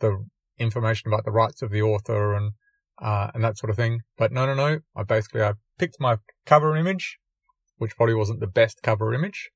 the 0.00 0.24
information 0.58 1.12
about 1.12 1.24
the 1.24 1.30
rights 1.30 1.62
of 1.62 1.70
the 1.70 1.82
author 1.82 2.34
and 2.34 2.52
uh, 3.00 3.30
and 3.34 3.42
that 3.42 3.58
sort 3.58 3.70
of 3.70 3.76
thing. 3.76 4.00
But 4.18 4.32
no, 4.32 4.46
no, 4.46 4.54
no. 4.54 4.80
I 4.94 5.02
basically 5.02 5.42
I 5.42 5.54
picked 5.78 5.96
my 5.98 6.18
cover 6.44 6.76
image, 6.76 7.18
which 7.78 7.96
probably 7.96 8.14
wasn't 8.14 8.40
the 8.40 8.46
best 8.46 8.82
cover 8.82 9.14
image, 9.14 9.50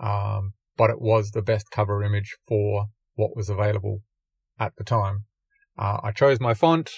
um, 0.00 0.54
but 0.76 0.90
it 0.90 1.00
was 1.00 1.30
the 1.30 1.42
best 1.42 1.70
cover 1.70 2.02
image 2.02 2.36
for 2.48 2.86
what 3.14 3.36
was 3.36 3.48
available 3.48 4.02
at 4.58 4.74
the 4.76 4.84
time. 4.84 5.26
Uh, 5.78 5.98
I 6.02 6.10
chose 6.10 6.40
my 6.40 6.54
font. 6.54 6.90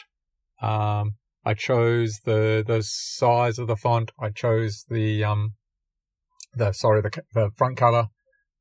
Um, 0.61 1.17
I 1.45 1.55
chose 1.55 2.21
the 2.25 2.63
the 2.67 2.83
size 2.83 3.59
of 3.59 3.67
the 3.67 3.77
font. 3.77 4.13
I 4.19 4.31
chose 4.31 4.85
the 4.89 5.25
um 5.25 5.55
the 6.55 6.73
sorry 6.73 7.03
the 7.03 7.23
the 7.35 7.51
front 7.57 7.77
cover. 7.77 8.09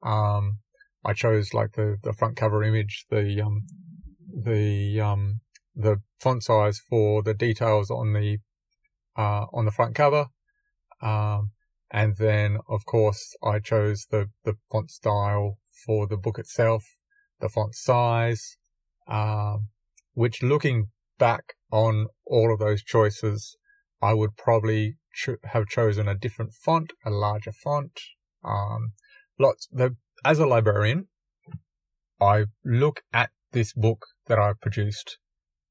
Um, 0.01 0.59
I 1.05 1.13
chose 1.13 1.53
like 1.53 1.73
the 1.73 1.97
the 2.01 2.13
front 2.13 2.37
cover 2.37 2.63
image, 2.63 3.05
the 3.09 3.41
um 3.41 3.65
the 4.33 4.99
um 4.99 5.41
the 5.75 5.97
font 6.19 6.43
size 6.43 6.79
for 6.89 7.21
the 7.21 7.33
details 7.33 7.91
on 7.91 8.13
the 8.13 8.39
uh 9.15 9.45
on 9.53 9.65
the 9.65 9.71
front 9.71 9.95
cover. 9.95 10.27
Um, 11.01 11.51
and 11.91 12.15
then 12.17 12.57
of 12.67 12.85
course 12.85 13.35
I 13.43 13.59
chose 13.59 14.07
the 14.09 14.29
the 14.43 14.55
font 14.71 14.89
style 14.89 15.57
for 15.85 16.07
the 16.07 16.17
book 16.17 16.39
itself, 16.39 16.83
the 17.39 17.49
font 17.49 17.75
size, 17.75 18.57
um, 19.07 19.67
which 20.13 20.41
looking 20.41 20.87
back 21.19 21.53
on 21.71 22.07
all 22.25 22.53
of 22.53 22.59
those 22.59 22.83
choices, 22.83 23.57
I 24.01 24.13
would 24.13 24.35
probably 24.37 24.97
have 25.45 25.67
chosen 25.67 26.07
a 26.07 26.15
different 26.15 26.53
font, 26.53 26.93
a 27.05 27.09
larger 27.09 27.51
font. 27.51 27.99
Um, 28.43 28.93
lots, 29.39 29.67
the, 29.71 29.95
as 30.25 30.39
a 30.39 30.45
librarian, 30.45 31.07
I 32.19 32.45
look 32.63 33.01
at 33.13 33.31
this 33.51 33.73
book 33.73 34.05
that 34.27 34.39
I've 34.39 34.61
produced 34.61 35.17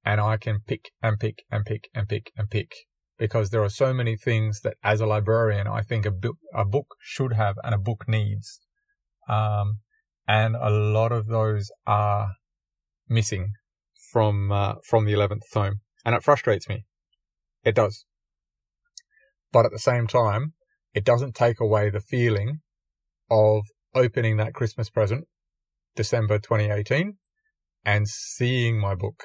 and 0.04 0.20
I 0.20 0.36
can 0.36 0.60
pick 0.66 0.90
and 1.02 1.18
pick 1.18 1.44
and 1.50 1.64
pick 1.64 1.88
and 1.94 2.08
pick 2.08 2.32
and 2.36 2.50
pick 2.50 2.72
because 3.18 3.50
there 3.50 3.62
are 3.62 3.70
so 3.70 3.92
many 3.92 4.16
things 4.16 4.60
that 4.62 4.74
as 4.82 5.00
a 5.00 5.06
librarian, 5.06 5.66
I 5.66 5.82
think 5.82 6.06
a, 6.06 6.10
bu- 6.10 6.38
a 6.54 6.64
book 6.64 6.96
should 7.00 7.34
have 7.34 7.56
and 7.62 7.74
a 7.74 7.78
book 7.78 8.04
needs. 8.08 8.60
Um, 9.28 9.80
and 10.26 10.56
a 10.56 10.70
lot 10.70 11.12
of 11.12 11.26
those 11.26 11.70
are 11.86 12.28
missing 13.08 13.52
from 14.12 14.50
uh, 14.50 14.74
from 14.88 15.04
the 15.04 15.12
eleventh 15.12 15.42
tome, 15.52 15.80
and 16.04 16.14
it 16.14 16.22
frustrates 16.22 16.68
me. 16.68 16.84
It 17.64 17.74
does, 17.74 18.04
but 19.52 19.66
at 19.66 19.72
the 19.72 19.78
same 19.78 20.06
time, 20.06 20.54
it 20.94 21.04
doesn't 21.04 21.34
take 21.34 21.60
away 21.60 21.90
the 21.90 22.00
feeling 22.00 22.60
of 23.30 23.64
opening 23.94 24.36
that 24.36 24.54
Christmas 24.54 24.90
present, 24.90 25.26
December 25.94 26.38
2018, 26.38 27.16
and 27.84 28.08
seeing 28.08 28.78
my 28.78 28.94
book, 28.94 29.24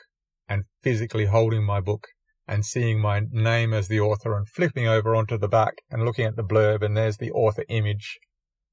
and 0.50 0.64
physically 0.82 1.26
holding 1.26 1.64
my 1.64 1.80
book, 1.80 2.08
and 2.48 2.66
seeing 2.66 3.00
my 3.00 3.22
name 3.32 3.74
as 3.74 3.88
the 3.88 4.00
author, 4.00 4.36
and 4.36 4.48
flipping 4.48 4.88
over 4.88 5.16
onto 5.16 5.38
the 5.38 5.48
back 5.48 5.76
and 5.90 6.04
looking 6.04 6.26
at 6.26 6.36
the 6.36 6.44
blurb, 6.44 6.82
and 6.82 6.96
there's 6.96 7.18
the 7.18 7.32
author 7.32 7.64
image. 7.70 8.20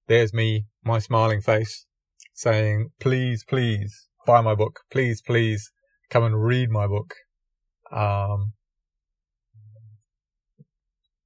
There's 0.08 0.34
me, 0.34 0.66
my 0.84 0.98
smiling 0.98 1.40
face, 1.40 1.86
saying, 2.34 2.90
"Please, 2.98 3.44
please." 3.44 4.08
Buy 4.24 4.40
my 4.40 4.54
book. 4.54 4.80
Please, 4.88 5.20
please 5.20 5.72
come 6.08 6.22
and 6.22 6.44
read 6.44 6.70
my 6.70 6.86
book. 6.86 7.14
Um, 7.92 8.52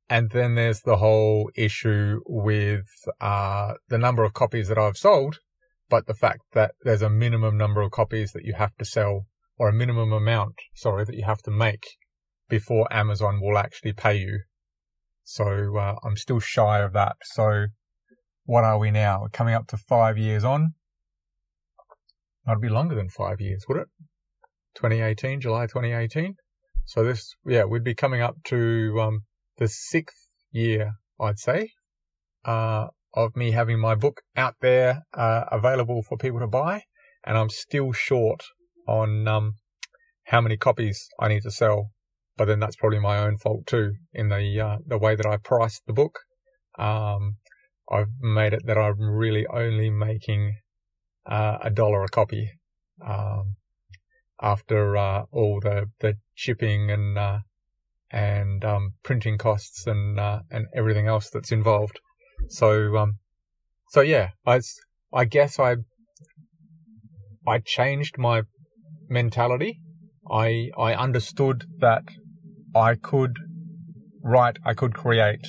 and 0.09 0.31
then 0.31 0.55
there's 0.55 0.83
the 0.83 0.97
whole 0.97 1.51
issue 1.57 2.21
with 2.27 2.87
uh, 3.21 3.75
the 3.89 3.99
number 3.99 4.25
of 4.25 4.35
copies 4.35 4.69
that 4.69 4.79
I've 4.79 4.97
sold, 4.97 5.39
but 5.89 6.07
the 6.07 6.15
fact 6.15 6.43
that 6.53 6.73
there's 6.83 7.03
a 7.03 7.11
minimum 7.11 7.57
number 7.57 7.81
of 7.81 7.91
copies 7.91 8.33
that 8.33 8.45
you 8.45 8.55
have 8.55 8.77
to 8.77 8.85
sell, 8.85 9.27
or 9.59 9.69
a 9.69 9.73
minimum 9.73 10.13
amount, 10.13 10.55
sorry, 10.75 11.05
that 11.05 11.17
you 11.17 11.25
have 11.25 11.43
to 11.43 11.51
make 11.51 11.97
before 12.49 12.93
Amazon 12.93 13.41
will 13.41 13.59
actually 13.59 13.93
pay 13.93 14.17
you. 14.17 14.41
So 15.25 15.77
uh, 15.77 15.97
I'm 16.05 16.17
still 16.17 16.39
shy 16.39 16.81
of 16.81 16.93
that. 16.93 17.17
So 17.25 17.67
what 18.45 18.63
are 18.63 18.79
we 18.79 18.93
now? 18.93 19.23
We're 19.23 19.29
coming 19.29 19.55
up 19.55 19.67
to 19.69 19.77
five 19.77 20.17
years 20.17 20.45
on. 20.45 20.75
That'd 22.45 22.63
be 22.63 22.69
longer 22.69 22.95
than 22.95 23.09
five 23.09 23.41
years, 23.41 23.65
would 23.69 23.79
it? 23.79 23.89
2018, 24.77 25.41
July 25.41 25.67
2018. 25.67 26.37
So 26.87 27.03
this, 27.03 27.35
yeah, 27.45 27.65
we'd 27.65 27.83
be 27.83 27.97
coming 27.97 28.23
up 28.23 28.37
to 28.45 29.01
um, 29.01 29.23
the 29.59 29.67
sixth 29.67 30.29
year, 30.53 30.93
I'd 31.21 31.41
say, 31.41 31.71
uh, 32.45 32.87
of 33.13 33.35
me 33.35 33.51
having 33.51 33.81
my 33.81 33.97
book 33.97 34.21
out 34.37 34.55
there 34.61 35.03
uh, 35.13 35.45
available 35.51 36.03
for 36.09 36.17
people 36.17 36.39
to 36.39 36.47
buy, 36.47 36.83
and 37.25 37.37
I'm 37.37 37.51
still 37.51 37.93
short 37.93 38.45
on 38.87 39.27
um, 39.27 39.55
how 40.27 40.41
many 40.41 40.57
copies 40.57 41.09
I 41.19 41.27
need 41.27 41.43
to 41.43 41.51
sell. 41.51 41.91
But 42.37 42.45
then 42.45 42.61
that's 42.61 42.77
probably 42.77 43.01
my 43.01 43.19
own 43.19 43.37
fault 43.37 43.67
too 43.67 43.95
in 44.13 44.29
the 44.29 44.61
uh, 44.61 44.77
the 44.87 44.99
way 44.99 45.17
that 45.17 45.27
I 45.27 45.39
priced 45.39 45.83
the 45.87 45.93
book. 45.93 46.21
Um, 46.79 47.37
I've 47.91 48.13
made 48.21 48.53
it 48.53 48.63
that 48.67 48.79
I'm 48.79 49.01
really 49.01 49.47
only 49.47 49.91
making 49.91 50.57
uh, 51.29 51.59
a 51.63 51.71
dollar 51.71 52.05
a 52.05 52.09
copy. 52.09 52.53
Um, 53.05 53.57
after 54.41 54.97
uh, 54.97 55.25
all 55.33 55.61
the 55.61 55.87
the 56.01 56.15
shipping 56.35 56.91
and 56.91 57.19
uh, 57.19 57.39
and 58.11 58.65
um, 58.65 58.93
printing 59.03 59.39
costs 59.39 59.87
and 59.87 60.19
uh, 60.19 60.41
and 60.51 60.67
everything 60.75 61.07
else 61.07 61.31
that's 61.31 61.53
involved. 61.53 62.01
So 62.49 62.97
um, 62.97 63.19
so 63.91 64.01
yeah, 64.01 64.31
I 64.47 64.61
I 65.13 65.25
guess 65.25 65.59
I 65.59 65.77
I 67.47 67.59
changed 67.59 68.19
my 68.19 68.43
mentality. 69.09 69.81
I 70.31 70.71
I 70.77 70.95
understood 70.95 71.65
that 71.81 72.03
I 72.75 72.95
could 72.95 73.37
write, 74.23 74.59
I 74.65 74.75
could 74.75 74.95
create, 74.95 75.47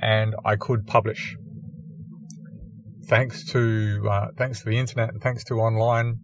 and 0.00 0.34
I 0.44 0.56
could 0.56 0.86
publish. 0.86 1.36
Thanks 3.06 3.44
to 3.52 4.06
uh, 4.10 4.26
thanks 4.36 4.60
to 4.60 4.70
the 4.70 4.78
internet 4.78 5.10
and 5.10 5.22
thanks 5.22 5.42
to 5.44 5.54
online 5.54 6.20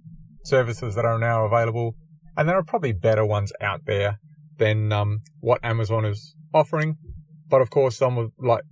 services 0.46 0.94
that 0.94 1.04
are 1.04 1.18
now 1.18 1.44
available, 1.44 1.94
and 2.36 2.48
there 2.48 2.56
are 2.56 2.64
probably 2.64 2.92
better 2.92 3.24
ones 3.24 3.52
out 3.60 3.80
there 3.86 4.18
than 4.58 4.92
um, 4.92 5.20
what 5.40 5.60
Amazon 5.62 6.04
is 6.04 6.34
offering. 6.54 6.96
But 7.48 7.60
of 7.60 7.70
course, 7.70 7.96
some 7.96 8.18
of 8.18 8.32
like 8.38 8.64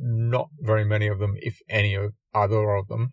not 0.00 0.48
very 0.60 0.84
many 0.84 1.06
of 1.06 1.18
them, 1.18 1.34
if 1.36 1.58
any 1.68 1.94
of 1.94 2.12
other 2.34 2.74
of 2.74 2.88
them, 2.88 3.12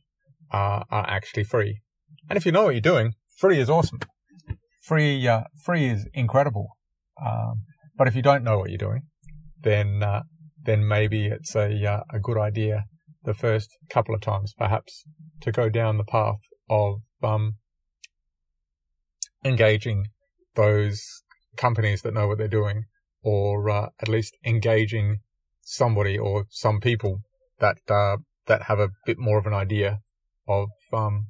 uh, 0.52 0.84
are 0.90 1.10
actually 1.10 1.44
free. 1.44 1.82
And 2.30 2.38
if 2.38 2.46
you 2.46 2.52
know 2.52 2.64
what 2.64 2.74
you're 2.74 2.82
doing, 2.82 3.14
free 3.38 3.60
is 3.60 3.70
awesome. 3.70 4.00
Free, 4.82 5.28
uh, 5.28 5.44
free 5.64 5.86
is 5.86 6.08
incredible. 6.14 6.68
Um, 7.24 7.64
but 7.98 8.08
if 8.08 8.16
you 8.16 8.22
don't 8.22 8.44
know 8.44 8.60
what 8.60 8.70
you're 8.70 8.78
doing, 8.78 9.04
then 9.62 10.04
uh, 10.04 10.24
then 10.62 10.88
maybe 10.88 11.28
it's 11.28 11.56
a 11.56 11.86
uh, 11.86 12.04
a 12.14 12.20
good 12.20 12.38
idea 12.38 12.86
the 13.24 13.34
first 13.34 13.70
couple 13.90 14.14
of 14.14 14.22
times, 14.22 14.54
perhaps, 14.58 15.04
to 15.42 15.52
go 15.52 15.70
down 15.70 15.98
the 15.98 16.04
path 16.04 16.40
of 16.70 17.00
um, 17.24 17.56
engaging 19.46 20.08
those 20.56 21.24
companies 21.56 22.02
that 22.02 22.14
know 22.14 22.28
what 22.28 22.38
they're 22.38 22.48
doing, 22.48 22.86
or 23.22 23.70
uh, 23.70 23.90
at 24.02 24.10
least 24.10 24.36
engaging 24.44 25.20
somebody 25.62 26.18
or 26.18 26.46
some 26.50 26.80
people 26.82 27.22
that 27.60 27.78
uh, 27.90 28.18
that 28.48 28.64
have 28.64 28.80
a 28.80 28.90
bit 29.06 29.18
more 29.18 29.38
of 29.38 29.46
an 29.46 29.54
idea 29.54 30.00
of 30.48 30.70
um, 30.92 31.28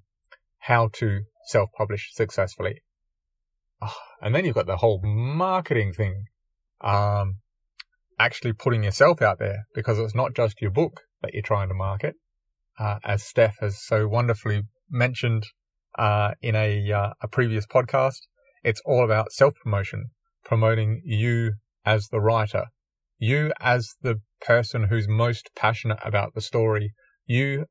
how 0.59 0.89
to 0.93 1.21
self-publish 1.47 2.11
successfully. 2.13 2.81
Ah, 3.81 3.95
and 4.21 4.33
then 4.33 4.45
you've 4.45 4.55
got 4.55 4.65
the 4.65 4.77
whole 4.77 5.01
marketing 5.03 5.93
thing, 5.93 6.25
um, 6.81 7.35
actually 8.17 8.53
putting 8.53 8.83
yourself 8.83 9.21
out 9.21 9.39
there 9.39 9.65
because 9.73 9.99
it's 9.99 10.15
not 10.15 10.35
just 10.35 10.61
your 10.61 10.71
book 10.71 11.01
that 11.21 11.33
you're 11.33 11.43
trying 11.43 11.67
to 11.69 11.75
market. 11.75 12.15
Uh, 12.79 12.99
as 13.05 13.23
Steph 13.23 13.57
has 13.59 13.81
so 13.81 14.07
wonderfully 14.07 14.63
mentioned 14.89 15.45
uh, 15.97 16.33
in 16.41 16.55
a 16.55 16.91
uh, 16.91 17.13
a 17.21 17.27
previous 17.27 17.65
podcast. 17.65 18.21
It's 18.63 18.81
all 18.85 19.03
about 19.03 19.31
self 19.31 19.55
promotion, 19.55 20.11
promoting 20.43 21.01
you 21.05 21.53
as 21.85 22.07
the 22.07 22.19
writer, 22.19 22.65
you 23.19 23.51
as 23.59 23.95
the 24.01 24.21
person 24.41 24.85
who's 24.85 25.07
most 25.07 25.49
passionate 25.55 25.99
about 26.03 26.33
the 26.33 26.41
story, 26.41 26.93
you 27.25 27.65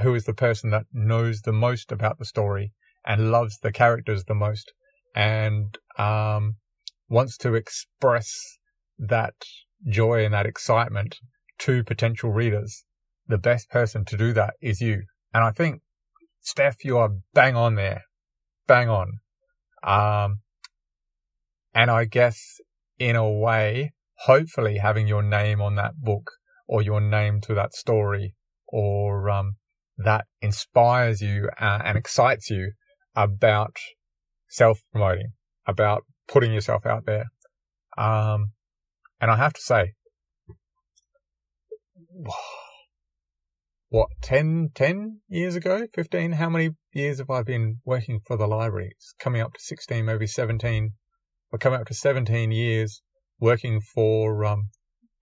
who 0.00 0.14
is 0.14 0.24
the 0.24 0.34
person 0.34 0.70
that 0.70 0.86
knows 0.92 1.42
the 1.42 1.52
most 1.52 1.90
about 1.90 2.18
the 2.18 2.24
story 2.24 2.72
and 3.04 3.30
loves 3.30 3.58
the 3.58 3.72
characters 3.72 4.24
the 4.24 4.34
most, 4.34 4.72
and 5.14 5.78
um, 5.98 6.56
wants 7.08 7.36
to 7.38 7.54
express 7.54 8.58
that 8.98 9.34
joy 9.88 10.24
and 10.24 10.34
that 10.34 10.46
excitement 10.46 11.18
to 11.58 11.82
potential 11.84 12.30
readers. 12.30 12.84
The 13.26 13.38
best 13.38 13.70
person 13.70 14.04
to 14.06 14.16
do 14.16 14.32
that 14.32 14.54
is 14.60 14.80
you. 14.80 15.02
And 15.34 15.44
I 15.44 15.50
think 15.50 15.82
Steph, 16.40 16.84
you 16.84 16.98
are 16.98 17.10
bang 17.34 17.56
on 17.56 17.74
there. 17.74 18.02
Bang 18.66 18.88
on. 18.88 19.20
Um, 19.82 20.40
and 21.74 21.90
I 21.90 22.04
guess 22.04 22.60
in 22.98 23.16
a 23.16 23.30
way, 23.30 23.92
hopefully 24.26 24.78
having 24.78 25.06
your 25.06 25.22
name 25.22 25.60
on 25.60 25.76
that 25.76 26.00
book 26.00 26.32
or 26.66 26.82
your 26.82 27.00
name 27.00 27.40
to 27.42 27.54
that 27.54 27.74
story 27.74 28.34
or, 28.66 29.30
um, 29.30 29.56
that 29.96 30.26
inspires 30.40 31.20
you 31.20 31.50
uh, 31.60 31.80
and 31.84 31.98
excites 31.98 32.50
you 32.50 32.72
about 33.16 33.76
self 34.48 34.78
promoting, 34.92 35.32
about 35.66 36.04
putting 36.28 36.52
yourself 36.52 36.86
out 36.86 37.04
there. 37.04 37.26
Um, 37.96 38.52
and 39.20 39.30
I 39.30 39.36
have 39.36 39.52
to 39.54 39.60
say, 39.60 39.94
what, 43.90 44.08
10, 44.22 44.70
10 44.74 45.20
years 45.28 45.56
ago, 45.56 45.86
15? 45.94 46.32
How 46.32 46.50
many 46.50 46.70
years 46.92 47.18
have 47.18 47.30
I 47.30 47.42
been 47.42 47.78
working 47.86 48.20
for 48.26 48.36
the 48.36 48.46
library? 48.46 48.90
It's 48.92 49.14
coming 49.18 49.40
up 49.40 49.54
to 49.54 49.60
16, 49.60 50.04
maybe 50.04 50.26
17. 50.26 50.90
We're 51.50 51.58
coming 51.58 51.80
up 51.80 51.86
to 51.86 51.94
17 51.94 52.52
years 52.52 53.00
working 53.40 53.80
for, 53.80 54.44
um, 54.44 54.68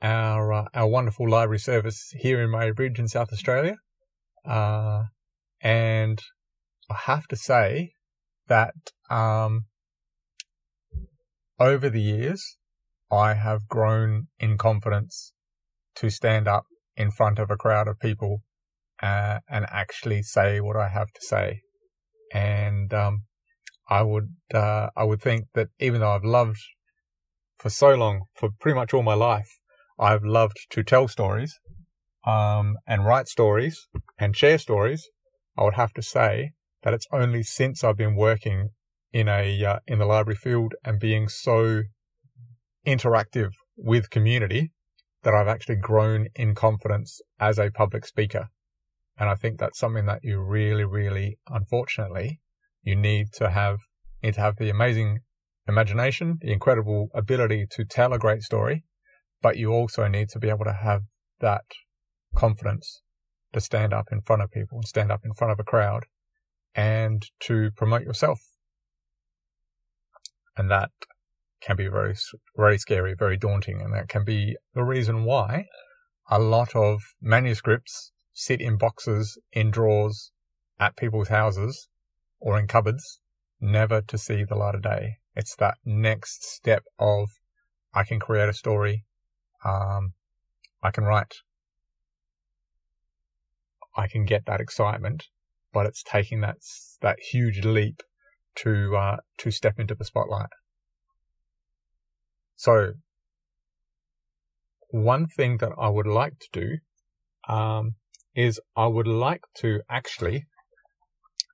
our, 0.03 0.53
uh, 0.53 0.65
our 0.75 0.89
wonderful 0.89 1.29
library 1.29 1.61
service 1.61 2.13
here 2.19 2.43
in 2.43 2.51
Murray 2.51 2.73
Bridge 2.73 2.99
in 2.99 3.07
South 3.07 3.33
Australia. 3.33 3.77
Uh, 4.45 5.05
and 5.61 6.21
I 6.91 6.95
have 7.05 7.29
to 7.29 7.37
say 7.37 7.93
that, 8.49 8.75
um, 9.09 9.67
over 11.61 11.89
the 11.89 12.03
years, 12.03 12.57
I 13.13 13.35
have 13.35 13.69
grown 13.69 14.27
in 14.41 14.59
confidence 14.59 15.33
to 15.95 16.11
stand 16.11 16.49
up 16.49 16.65
in 16.97 17.13
front 17.13 17.39
of 17.39 17.51
a 17.51 17.57
crowd 17.57 17.87
of 17.87 18.01
people 18.01 18.43
uh, 19.03 19.41
and 19.49 19.67
actually 19.71 20.23
say 20.23 20.61
what 20.61 20.77
I 20.77 20.89
have 20.89 21.09
to 21.09 21.21
say. 21.21 21.61
And 22.33 22.93
um, 22.93 23.23
I 23.89 24.03
would 24.03 24.35
uh, 24.53 24.89
I 24.97 25.05
would 25.05 25.23
think 25.23 25.47
that 25.55 25.69
even 25.79 26.01
though 26.01 26.11
I've 26.11 26.25
loved 26.25 26.61
for 27.59 27.71
so 27.71 27.95
long, 27.95 28.23
for 28.35 28.51
pretty 28.61 28.77
much 28.77 28.93
all 28.93 29.03
my 29.03 29.15
life, 29.15 29.49
I've 29.99 30.25
loved 30.25 30.67
to 30.71 30.83
tell 30.83 31.09
stories 31.09 31.59
um, 32.27 32.77
and 32.87 33.05
write 33.05 33.29
stories 33.29 33.87
and 34.19 34.37
share 34.37 34.59
stories. 34.59 35.09
I 35.57 35.65
would 35.65 35.75
have 35.75 35.93
to 35.95 36.03
say 36.03 36.53
that 36.83 36.93
it's 36.93 37.07
only 37.13 37.43
since 37.43 37.83
I've 37.83 37.97
been 37.97 38.17
working 38.17 38.71
in 39.13 39.29
a 39.29 39.65
uh, 39.65 39.79
in 39.87 39.99
the 39.99 40.05
library 40.05 40.37
field 40.37 40.75
and 40.85 41.01
being 41.01 41.29
so 41.29 41.83
interactive 42.87 43.53
with 43.77 44.11
community 44.11 44.73
that 45.23 45.35
I've 45.35 45.49
actually 45.49 45.77
grown 45.77 46.29
in 46.35 46.55
confidence 46.55 47.21
as 47.41 47.59
a 47.59 47.71
public 47.71 48.07
speaker. 48.07 48.49
And 49.19 49.31
I 49.31 49.35
think 49.35 49.59
that's 49.59 49.79
something 49.79 50.07
that 50.07 50.21
you 50.23 50.41
really, 50.41 50.85
really, 50.85 51.39
unfortunately, 51.49 52.41
you 52.83 52.95
need 52.95 53.33
to 53.35 53.51
have, 53.51 53.79
need 54.23 54.35
to 54.35 54.41
have 54.41 54.57
the 54.57 54.71
amazing 54.71 55.21
imagination, 55.67 56.39
the 56.41 56.53
incredible 56.53 57.09
ability 57.15 57.67
to 57.71 57.85
tell 57.85 58.13
a 58.13 58.19
great 58.19 58.43
story, 58.43 58.85
but 59.43 59.57
you 59.57 59.73
also 59.73 60.07
need 60.07 60.29
to 60.31 60.39
be 60.39 60.49
able 60.49 60.65
to 60.65 60.73
have 60.73 61.03
that 61.41 61.65
confidence 62.35 63.03
to 63.53 63.61
stand 63.61 63.93
up 63.93 64.09
in 64.13 64.21
front 64.21 64.43
of 64.43 64.51
people 64.51 64.79
and 64.79 64.87
stand 64.87 65.11
up 65.11 65.21
in 65.25 65.33
front 65.33 65.53
of 65.53 65.59
a 65.59 65.65
crowd 65.65 66.05
and 66.75 67.27
to 67.41 67.71
promote 67.77 68.03
yourself. 68.03 68.41
And 70.57 70.71
that 70.71 70.91
can 71.61 71.77
be 71.77 71.89
very, 71.89 72.15
very 72.57 72.79
scary, 72.79 73.15
very 73.19 73.37
daunting. 73.37 73.81
And 73.81 73.95
that 73.95 74.09
can 74.09 74.25
be 74.25 74.57
the 74.75 74.85
reason 74.85 75.25
why 75.25 75.67
a 76.31 76.39
lot 76.39 76.75
of 76.75 77.01
manuscripts 77.21 78.13
sit 78.37 78.61
in 78.61 78.77
boxes, 78.77 79.39
in 79.51 79.71
drawers, 79.71 80.31
at 80.79 80.95
people's 80.95 81.29
houses, 81.29 81.89
or 82.39 82.59
in 82.59 82.67
cupboards, 82.67 83.19
never 83.63 84.03
to 84.03 84.19
see 84.19 84.45
the 84.45 84.55
light 84.55 84.75
of 84.75 84.83
day. 84.83 85.17
It's 85.35 85.57
that 85.57 85.79
next 85.87 86.45
step 86.45 86.83
of 86.99 87.31
I 87.95 88.05
can 88.05 88.21
create 88.21 88.51
a 88.51 88.53
story, 88.53 89.07
um, 89.65 90.13
I 90.83 90.91
can 90.91 91.05
write, 91.05 91.33
I 93.97 94.07
can 94.07 94.27
get 94.27 94.45
that 94.45 94.61
excitement, 94.61 95.25
but 95.73 95.87
it's 95.87 96.03
taking 96.03 96.43
that 96.43 96.59
that 97.01 97.19
huge 97.33 97.65
leap 97.65 98.03
to 98.57 98.97
uh, 98.97 99.17
to 99.39 99.51
step 99.51 99.79
into 99.79 99.95
the 99.95 100.05
spotlight. 100.05 100.51
So, 102.55 102.93
one 104.91 105.27
thing 105.27 105.57
that 105.57 105.73
I 105.79 105.89
would 105.89 106.07
like 106.07 106.35
to 106.39 106.49
do 106.53 106.79
um, 107.53 107.95
is 108.37 108.61
I 108.77 108.87
would 108.87 109.09
like 109.09 109.41
to 109.59 109.81
actually 109.91 110.45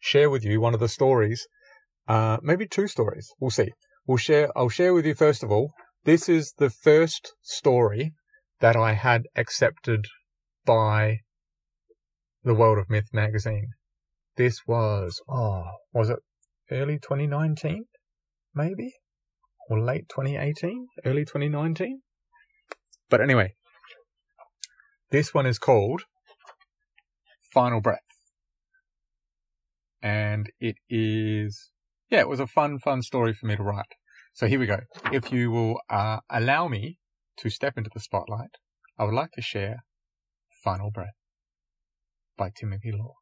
share 0.00 0.28
with 0.28 0.44
you 0.44 0.60
one 0.60 0.74
of 0.74 0.80
the 0.80 0.88
stories, 0.88 1.46
uh, 2.08 2.38
maybe 2.42 2.66
two 2.66 2.88
stories. 2.88 3.28
We'll 3.40 3.50
see. 3.50 3.70
We'll 4.06 4.18
share, 4.18 4.50
I'll 4.56 4.68
share 4.68 4.92
with 4.92 5.06
you 5.06 5.14
first 5.14 5.44
of 5.44 5.52
all. 5.52 5.70
This 6.04 6.28
is 6.28 6.54
the 6.58 6.70
first 6.70 7.34
story 7.40 8.12
that 8.58 8.74
I 8.74 8.94
had 8.94 9.22
accepted 9.36 10.06
by 10.66 11.18
the 12.42 12.54
World 12.54 12.78
of 12.78 12.90
Myth 12.90 13.08
magazine. 13.12 13.68
This 14.36 14.62
was, 14.66 15.20
oh, 15.28 15.62
was 15.92 16.10
it 16.10 16.18
early 16.72 16.98
2019? 16.98 17.84
Maybe? 18.54 18.92
Or 19.70 19.80
late 19.80 20.08
2018? 20.08 20.88
Early 21.04 21.24
2019? 21.24 22.00
But 23.08 23.20
anyway, 23.20 23.54
this 25.10 25.32
one 25.32 25.46
is 25.46 25.58
called 25.58 26.02
Final 27.52 27.80
Breath. 27.80 28.00
And 30.02 30.50
it 30.60 30.76
is, 30.88 31.70
yeah, 32.10 32.20
it 32.20 32.28
was 32.28 32.40
a 32.40 32.46
fun, 32.46 32.78
fun 32.78 33.02
story 33.02 33.32
for 33.32 33.46
me 33.46 33.56
to 33.56 33.62
write. 33.62 33.94
So 34.34 34.46
here 34.46 34.58
we 34.58 34.66
go. 34.66 34.80
If 35.12 35.30
you 35.30 35.50
will 35.50 35.80
uh, 35.90 36.18
allow 36.30 36.66
me 36.66 36.98
to 37.38 37.50
step 37.50 37.74
into 37.76 37.90
the 37.92 38.00
spotlight, 38.00 38.56
I 38.98 39.04
would 39.04 39.14
like 39.14 39.32
to 39.32 39.42
share 39.42 39.84
Final 40.64 40.90
Breath 40.90 41.14
by 42.36 42.50
Timothy 42.54 42.92
Law. 42.92 43.14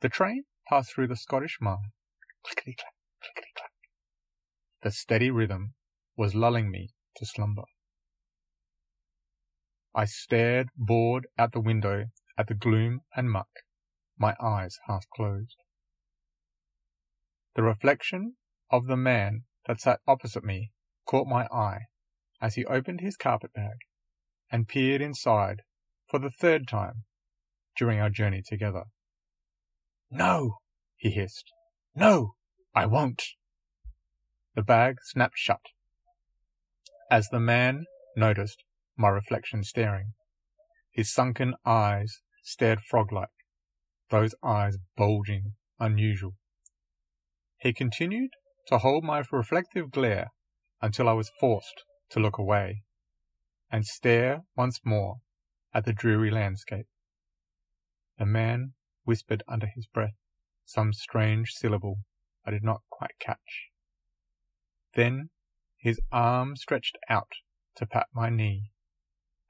The 0.00 0.08
train 0.08 0.44
passed 0.68 0.94
through 0.94 1.08
the 1.08 1.16
Scottish 1.16 1.58
mile. 1.60 1.80
Clickety 2.44 2.74
clack, 2.78 2.94
clickety 3.22 3.52
clack. 3.56 3.70
The 4.82 4.90
steady 4.90 5.30
rhythm 5.30 5.74
was 6.16 6.34
lulling 6.34 6.70
me 6.70 6.90
to 7.16 7.26
slumber. 7.26 7.64
I 9.94 10.04
stared 10.04 10.68
bored 10.76 11.26
out 11.36 11.52
the 11.52 11.60
window 11.60 12.06
at 12.38 12.46
the 12.46 12.54
gloom 12.54 13.00
and 13.16 13.30
muck, 13.30 13.48
my 14.16 14.36
eyes 14.40 14.78
half 14.86 15.04
closed. 15.14 15.56
The 17.54 17.62
reflection 17.62 18.36
of 18.70 18.86
the 18.86 18.96
man 18.96 19.44
that 19.66 19.80
sat 19.80 20.00
opposite 20.06 20.44
me 20.44 20.70
caught 21.06 21.26
my 21.26 21.46
eye 21.46 21.86
as 22.40 22.54
he 22.54 22.64
opened 22.64 23.00
his 23.00 23.16
carpet 23.16 23.52
bag 23.52 23.76
and 24.50 24.68
peered 24.68 25.00
inside 25.00 25.62
for 26.08 26.18
the 26.18 26.30
third 26.30 26.68
time 26.68 27.04
during 27.76 27.98
our 27.98 28.10
journey 28.10 28.42
together. 28.46 28.84
No, 30.10 30.58
he 30.96 31.10
hissed. 31.10 31.50
No, 31.94 32.34
I 32.74 32.86
won't. 32.86 33.24
The 34.54 34.62
bag 34.62 34.96
snapped 35.02 35.38
shut 35.38 35.60
as 37.10 37.28
the 37.28 37.40
man 37.40 37.86
noticed 38.16 38.62
my 39.00 39.08
reflection 39.08 39.64
staring. 39.64 40.12
His 40.92 41.12
sunken 41.12 41.54
eyes 41.64 42.20
stared 42.44 42.80
frog-like, 42.82 43.28
those 44.10 44.34
eyes 44.42 44.76
bulging 44.96 45.54
unusual. 45.78 46.34
He 47.58 47.72
continued 47.72 48.30
to 48.66 48.78
hold 48.78 49.02
my 49.02 49.22
reflective 49.32 49.90
glare 49.90 50.28
until 50.82 51.08
I 51.08 51.14
was 51.14 51.32
forced 51.40 51.84
to 52.10 52.20
look 52.20 52.36
away 52.36 52.82
and 53.70 53.86
stare 53.86 54.42
once 54.56 54.80
more 54.84 55.16
at 55.72 55.86
the 55.86 55.92
dreary 55.92 56.30
landscape. 56.30 56.86
The 58.18 58.26
man 58.26 58.74
whispered 59.04 59.42
under 59.48 59.66
his 59.74 59.86
breath 59.86 60.16
some 60.66 60.92
strange 60.92 61.52
syllable 61.52 62.00
I 62.44 62.50
did 62.50 62.62
not 62.62 62.82
quite 62.90 63.18
catch. 63.18 63.70
Then 64.94 65.30
his 65.78 66.00
arm 66.12 66.56
stretched 66.56 66.98
out 67.08 67.30
to 67.76 67.86
pat 67.86 68.08
my 68.14 68.28
knee 68.28 68.70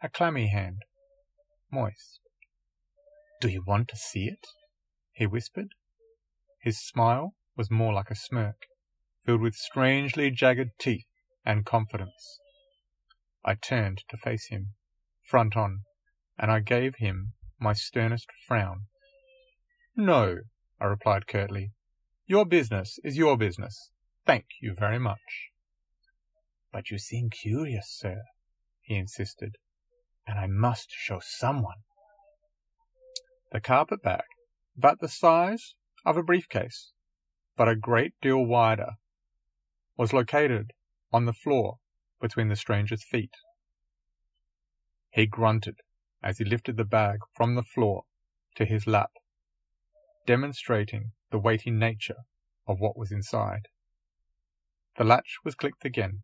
a 0.02 0.08
clammy 0.08 0.48
hand, 0.48 0.82
moist. 1.70 2.20
Do 3.40 3.48
you 3.48 3.62
want 3.66 3.88
to 3.88 3.96
see 3.96 4.24
it? 4.28 4.46
he 5.12 5.26
whispered. 5.26 5.74
His 6.62 6.80
smile 6.80 7.34
was 7.54 7.70
more 7.70 7.92
like 7.92 8.10
a 8.10 8.14
smirk, 8.14 8.66
filled 9.24 9.42
with 9.42 9.54
strangely 9.54 10.30
jagged 10.30 10.70
teeth 10.78 11.04
and 11.44 11.66
confidence. 11.66 12.38
I 13.44 13.54
turned 13.54 14.04
to 14.08 14.16
face 14.16 14.48
him, 14.48 14.74
front 15.22 15.56
on, 15.56 15.80
and 16.38 16.50
I 16.50 16.60
gave 16.60 16.96
him 16.96 17.34
my 17.58 17.74
sternest 17.74 18.28
frown. 18.46 18.86
No, 19.94 20.38
I 20.80 20.86
replied 20.86 21.26
curtly. 21.26 21.72
Your 22.26 22.46
business 22.46 22.98
is 23.04 23.18
your 23.18 23.36
business. 23.36 23.90
Thank 24.24 24.46
you 24.62 24.74
very 24.74 24.98
much. 24.98 25.50
But 26.72 26.90
you 26.90 26.98
seem 26.98 27.28
curious, 27.28 27.88
sir, 27.90 28.22
he 28.80 28.94
insisted 28.94 29.56
and 30.30 30.38
I 30.38 30.46
must 30.46 30.92
show 30.92 31.20
someone. 31.20 31.78
The 33.50 33.60
carpet 33.60 34.00
bag, 34.00 34.22
about 34.78 35.00
the 35.00 35.08
size 35.08 35.74
of 36.06 36.16
a 36.16 36.22
briefcase, 36.22 36.92
but 37.56 37.68
a 37.68 37.74
great 37.74 38.12
deal 38.22 38.44
wider, 38.46 38.92
was 39.96 40.12
located 40.12 40.70
on 41.12 41.24
the 41.24 41.32
floor 41.32 41.78
between 42.20 42.46
the 42.46 42.54
stranger's 42.54 43.02
feet. 43.02 43.34
He 45.10 45.26
grunted 45.26 45.78
as 46.22 46.38
he 46.38 46.44
lifted 46.44 46.76
the 46.76 46.84
bag 46.84 47.18
from 47.34 47.56
the 47.56 47.64
floor 47.64 48.04
to 48.54 48.64
his 48.64 48.86
lap, 48.86 49.10
demonstrating 50.26 51.10
the 51.32 51.40
weighty 51.40 51.72
nature 51.72 52.22
of 52.68 52.78
what 52.78 52.96
was 52.96 53.10
inside. 53.10 53.66
The 54.96 55.04
latch 55.04 55.38
was 55.44 55.56
clicked 55.56 55.84
again, 55.84 56.22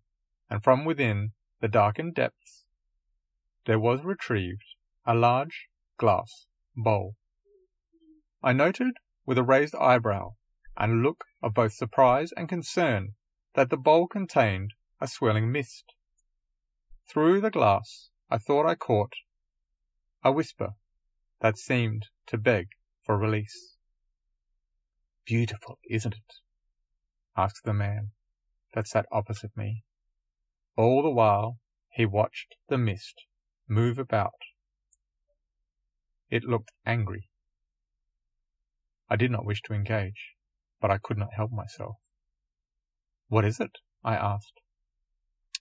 and 0.49 0.63
from 0.63 0.85
within 0.85 1.33
the 1.61 1.69
darkened 1.69 2.15
depths 2.15 2.66
there 3.67 3.79
was 3.81 4.05
retrieved 4.05 4.65
a 5.05 5.15
large 5.15 5.69
glass 5.99 6.47
bowl. 6.77 7.15
I 8.43 8.53
noted 8.53 8.95
with 9.25 9.39
a 9.39 9.43
raised 9.43 9.75
eyebrow 9.75 10.35
and 10.77 10.93
a 10.93 11.09
look 11.09 11.25
of 11.43 11.55
both 11.55 11.73
surprise 11.73 12.33
and 12.37 12.49
concern 12.49 13.15
that 13.55 13.71
the 13.71 13.77
bowl 13.77 14.07
contained 14.07 14.75
a 15.01 15.09
swirling 15.09 15.51
mist. 15.51 15.85
Through 17.09 17.41
the 17.41 17.51
glass 17.51 18.11
I 18.31 18.39
thought 18.39 18.67
I 18.67 18.75
caught 18.75 19.13
a 20.23 20.31
whisper 20.31 20.75
that 21.41 21.59
seemed 21.59 22.07
to 22.27 22.39
beg 22.39 22.69
for 23.03 23.19
release. 23.19 23.77
Beautiful, 25.25 25.79
isn't 25.89 26.15
it? 26.15 26.35
asked 27.37 27.65
the 27.65 27.75
man 27.75 28.13
that 28.75 28.87
sat 28.87 29.07
opposite 29.11 29.57
me. 29.57 29.83
All 30.77 31.03
the 31.03 31.11
while 31.11 31.59
he 31.91 32.07
watched 32.07 32.57
the 32.69 32.79
mist 32.79 33.27
move 33.69 33.99
about. 33.99 34.35
It 36.31 36.45
looked 36.45 36.71
angry. 36.85 37.29
I 39.09 39.17
did 39.17 39.31
not 39.31 39.45
wish 39.45 39.63
to 39.63 39.75
engage, 39.75 40.35
but 40.81 40.91
I 40.91 40.99
could 40.99 41.19
not 41.19 41.35
help 41.35 41.53
myself. 41.53 41.97
What 43.29 43.45
is 43.45 43.61
it? 43.61 43.79
I 44.05 44.17
asked. 44.17 44.61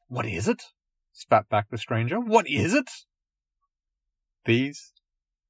What 0.08 0.26
is 0.26 0.48
it? 0.48 0.62
spat 1.16 1.48
back 1.50 1.70
the 1.70 1.78
stranger. 1.78 2.20
What 2.20 2.48
is 2.48 2.74
it? 2.74 2.90
These, 4.46 4.92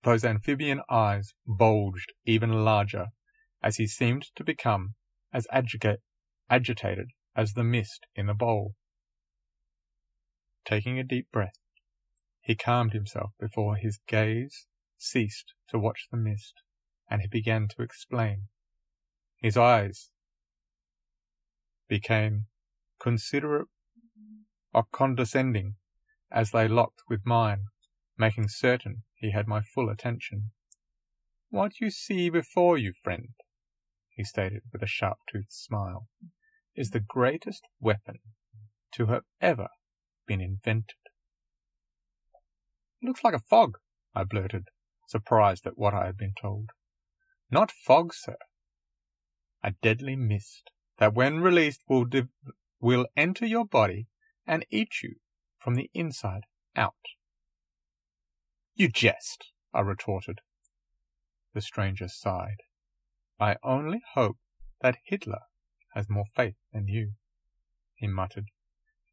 those 0.03 0.23
amphibian 0.23 0.81
eyes 0.89 1.33
bulged 1.45 2.13
even 2.25 2.63
larger 2.63 3.07
as 3.61 3.77
he 3.77 3.87
seemed 3.87 4.27
to 4.35 4.43
become 4.43 4.93
as 5.33 5.47
agita- 5.51 5.97
agitated 6.49 7.07
as 7.35 7.53
the 7.53 7.63
mist 7.63 8.05
in 8.15 8.27
the 8.27 8.33
bowl. 8.33 8.75
Taking 10.65 10.99
a 10.99 11.03
deep 11.03 11.27
breath, 11.31 11.57
he 12.45 12.55
calmed 12.55 12.93
himself 12.93 13.31
before 13.39 13.75
his 13.75 13.99
gaze 14.07 14.67
ceased 14.99 15.55
to 15.67 15.79
watch 15.79 16.07
the 16.11 16.17
mist, 16.17 16.61
and 17.09 17.21
he 17.21 17.27
began 17.27 17.67
to 17.67 17.81
explain. 17.81 18.43
His 19.37 19.57
eyes 19.57 20.11
became 21.87 22.45
considerate 22.99 23.67
or 24.71 24.85
condescending 24.91 25.75
as 26.31 26.51
they 26.51 26.67
locked 26.67 27.01
with 27.09 27.25
mine, 27.25 27.65
making 28.15 28.47
certain 28.49 29.03
he 29.15 29.31
had 29.31 29.47
my 29.47 29.61
full 29.61 29.89
attention. 29.89 30.51
What 31.49 31.79
you 31.79 31.89
see 31.89 32.29
before 32.29 32.77
you, 32.77 32.93
friend, 33.03 33.29
he 34.09 34.23
stated 34.23 34.61
with 34.71 34.83
a 34.83 34.87
sharp-toothed 34.87 35.51
smile, 35.51 36.07
is 36.75 36.91
the 36.91 36.99
greatest 36.99 37.63
weapon 37.79 38.19
to 38.93 39.07
have 39.07 39.23
ever 39.41 39.69
been 40.27 40.41
invented. 40.41 40.95
Looks 43.05 43.23
like 43.23 43.35
a 43.35 43.39
fog, 43.39 43.77
I 44.15 44.23
blurted, 44.23 44.69
surprised 45.07 45.67
at 45.67 45.77
what 45.77 45.93
I 45.93 46.07
had 46.07 46.17
been 46.17 46.33
told. 46.41 46.71
Not 47.51 47.69
fog, 47.69 48.15
sir. 48.15 48.37
A 49.63 49.73
deadly 49.83 50.15
mist 50.15 50.71
that 50.97 51.13
when 51.13 51.39
released 51.39 51.83
will, 51.87 52.05
div- 52.05 52.29
will 52.79 53.05
enter 53.15 53.45
your 53.45 53.63
body 53.63 54.07
and 54.47 54.65
eat 54.71 55.03
you 55.03 55.17
from 55.59 55.75
the 55.75 55.91
inside 55.93 56.45
out. 56.75 56.95
You 58.73 58.89
jest, 58.89 59.51
I 59.71 59.81
retorted. 59.81 60.41
The 61.53 61.61
stranger 61.61 62.07
sighed. 62.07 62.63
I 63.39 63.57
only 63.63 64.01
hope 64.15 64.39
that 64.81 64.97
Hitler 65.03 65.41
has 65.93 66.09
more 66.09 66.25
faith 66.35 66.57
than 66.73 66.87
you, 66.87 67.11
he 67.93 68.07
muttered, 68.07 68.49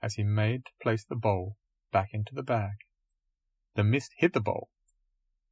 as 0.00 0.14
he 0.14 0.22
made 0.22 0.64
to 0.64 0.72
place 0.81 1.05
the 1.05 1.14
bowl 1.14 1.59
back 1.92 2.14
into 2.14 2.35
the 2.35 2.42
bag. 2.42 2.76
The 3.74 3.85
mist 3.85 4.12
hit 4.18 4.32
the 4.32 4.40
bowl. 4.40 4.68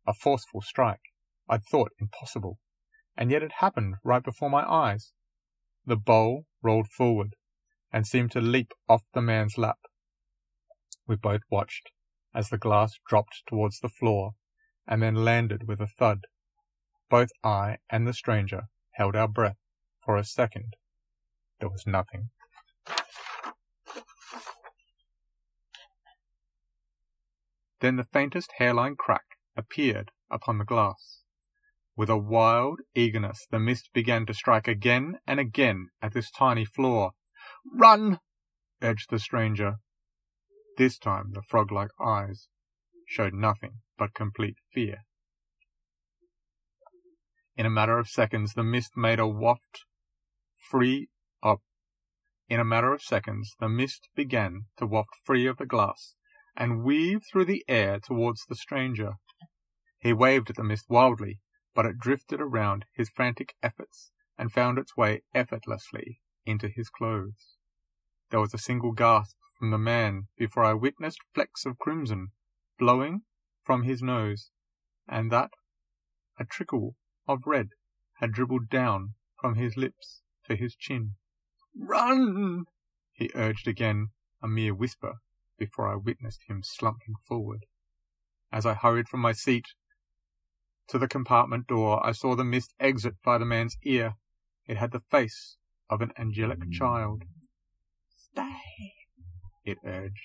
A 0.07 0.13
forceful 0.13 0.61
strike 0.61 1.13
I'd 1.49 1.65
thought 1.65 1.93
impossible, 1.99 2.59
and 3.17 3.31
yet 3.31 3.43
it 3.43 3.53
happened 3.59 3.97
right 4.05 4.23
before 4.23 4.51
my 4.51 4.63
eyes. 4.63 5.13
The 5.85 5.97
bowl 5.97 6.47
rolled 6.63 6.89
forward 6.89 7.35
and 7.93 8.07
seemed 8.07 8.31
to 8.33 8.41
leap 8.41 8.73
off 8.89 9.03
the 9.13 9.23
man's 9.23 9.59
lap. 9.59 9.79
We 11.07 11.17
both 11.17 11.43
watched 11.51 11.91
as 12.35 12.51
the 12.51 12.59
glass 12.59 12.99
dropped 13.09 13.43
towards 13.49 13.81
the 13.81 13.89
floor 13.89 14.33
and 14.87 15.03
then 15.03 15.25
landed 15.25 15.67
with 15.67 15.81
a 15.81 15.87
thud. 15.87 16.27
Both 17.09 17.31
I 17.43 17.79
and 17.89 18.07
the 18.07 18.13
stranger 18.13 18.69
held 18.93 19.17
our 19.17 19.29
breath 19.29 19.59
for 20.05 20.17
a 20.17 20.25
second. 20.25 20.75
There 21.59 21.69
was 21.69 21.87
nothing. 21.87 22.31
Then 27.81 27.97
the 27.97 28.05
faintest 28.05 28.53
hairline 28.59 28.97
crack 28.97 29.25
appeared 29.57 30.11
upon 30.31 30.59
the 30.59 30.65
glass. 30.65 31.23
With 31.97 32.11
a 32.11 32.17
wild 32.17 32.81
eagerness, 32.95 33.47
the 33.51 33.59
mist 33.59 33.91
began 33.93 34.27
to 34.27 34.35
strike 34.35 34.69
again 34.69 35.19
and 35.27 35.41
again 35.41 35.89
at 36.01 36.13
this 36.13 36.31
tiny 36.31 36.65
floor. 36.65 37.13
Run! 37.75 38.21
urged 38.83 39.11
the 39.11 39.19
stranger. 39.19 39.77
This 40.77 40.99
time 40.99 41.33
the 41.33 41.43
frog-like 41.43 41.91
eyes 42.01 42.49
showed 43.07 43.35
nothing 43.35 43.81
but 43.99 44.15
complete 44.15 44.57
fear. 44.73 45.05
In 47.57 47.67
a 47.67 47.71
matter 47.71 47.99
of 47.99 48.09
seconds, 48.09 48.55
the 48.55 48.63
mist 48.63 48.97
made 48.97 49.19
a 49.19 49.27
waft 49.27 49.85
free 50.71 51.09
of. 51.43 51.59
In 52.49 52.61
a 52.61 52.65
matter 52.65 52.93
of 52.93 53.03
seconds, 53.03 53.55
the 53.59 53.69
mist 53.69 54.09
began 54.15 54.67
to 54.79 54.87
waft 54.87 55.11
free 55.25 55.47
of 55.47 55.59
the 55.59 55.67
glass 55.67 56.15
and 56.61 56.85
weave 56.85 57.23
through 57.25 57.47
the 57.47 57.65
air 57.69 57.99
towards 57.99 58.45
the 58.45 58.55
stranger. 58.55 59.15
He 59.99 60.13
waved 60.13 60.51
at 60.51 60.57
the 60.57 60.63
mist 60.63 60.91
wildly, 60.91 61.41
but 61.75 61.87
it 61.87 61.99
drifted 61.99 62.39
around 62.39 62.85
his 62.93 63.09
frantic 63.09 63.55
efforts 63.63 64.13
and 64.37 64.53
found 64.53 64.79
its 64.79 64.95
way 64.95 65.23
effortlessly 65.35 66.21
into 66.45 66.69
his 66.69 66.91
clothes. 66.91 67.57
There 68.29 68.41
was 68.41 68.53
a 68.53 68.59
single 68.59 68.93
gasp 68.93 69.39
from 69.59 69.71
the 69.71 69.79
man 69.79 70.29
before 70.37 70.63
I 70.63 70.75
witnessed 70.75 71.21
flecks 71.35 71.65
of 71.65 71.79
crimson 71.79 72.29
blowing 72.79 73.23
from 73.63 73.85
his 73.85 74.03
nose, 74.03 74.51
and 75.09 75.33
that 75.33 75.53
a 76.39 76.45
trickle 76.45 76.95
of 77.27 77.47
red 77.47 77.71
had 78.17 78.33
dribbled 78.33 78.69
down 78.69 79.15
from 79.41 79.55
his 79.55 79.79
lips 79.79 80.21
to 80.45 80.57
his 80.57 80.77
chin. 80.77 81.15
Run! 81.75 82.67
he 83.13 83.31
urged 83.35 83.67
again, 83.67 84.09
a 84.43 84.49
mere 84.49 84.75
whisper, 84.75 85.21
before 85.61 85.87
I 85.87 85.95
witnessed 85.95 86.41
him 86.49 86.63
slumping 86.65 87.15
forward. 87.29 87.67
As 88.51 88.67
I 88.67 88.75
hurried 88.75 89.09
from 89.09 89.21
my 89.21 89.33
seat 89.33 89.67
to 90.89 90.99
the 90.99 91.07
compartment 91.07 91.69
door, 91.69 92.05
I 92.05 92.11
saw 92.11 92.35
the 92.35 92.43
mist 92.43 92.75
exit 92.81 93.15
by 93.25 93.39
the 93.39 93.45
man's 93.45 93.77
ear. 93.85 94.15
It 94.67 94.79
had 94.79 94.91
the 94.91 95.03
face 95.11 95.57
of 95.89 96.01
an 96.01 96.11
angelic 96.19 96.61
mm. 96.61 96.73
child. 96.73 97.23
Stay, 98.09 98.95
it 99.65 99.79
urged. 99.85 100.17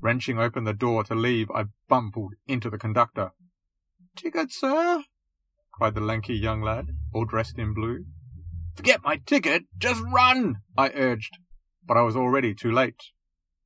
Wrenching 0.00 0.38
open 0.38 0.64
the 0.64 0.72
door 0.72 1.04
to 1.04 1.14
leave, 1.14 1.50
I 1.50 1.66
bumbled 1.88 2.34
into 2.48 2.70
the 2.70 2.78
conductor. 2.78 3.32
Ticket, 4.16 4.50
sir? 4.50 5.04
cried 5.72 5.94
the 5.94 6.00
lanky 6.00 6.34
young 6.34 6.62
lad, 6.62 6.86
all 7.12 7.26
dressed 7.26 7.58
in 7.58 7.74
blue. 7.74 8.06
Forget 8.74 9.02
my 9.04 9.20
ticket, 9.26 9.64
just 9.76 10.02
run, 10.02 10.56
I 10.76 10.90
urged, 10.94 11.36
but 11.86 11.96
I 11.96 12.02
was 12.02 12.16
already 12.16 12.54
too 12.54 12.72
late. 12.72 13.02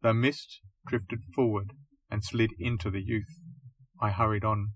The 0.02 0.14
mist 0.14 0.60
drifted 0.86 1.20
forward 1.34 1.72
and 2.10 2.24
slid 2.24 2.52
into 2.58 2.90
the 2.90 3.02
youth. 3.02 3.38
I 4.00 4.10
hurried 4.10 4.44
on, 4.44 4.72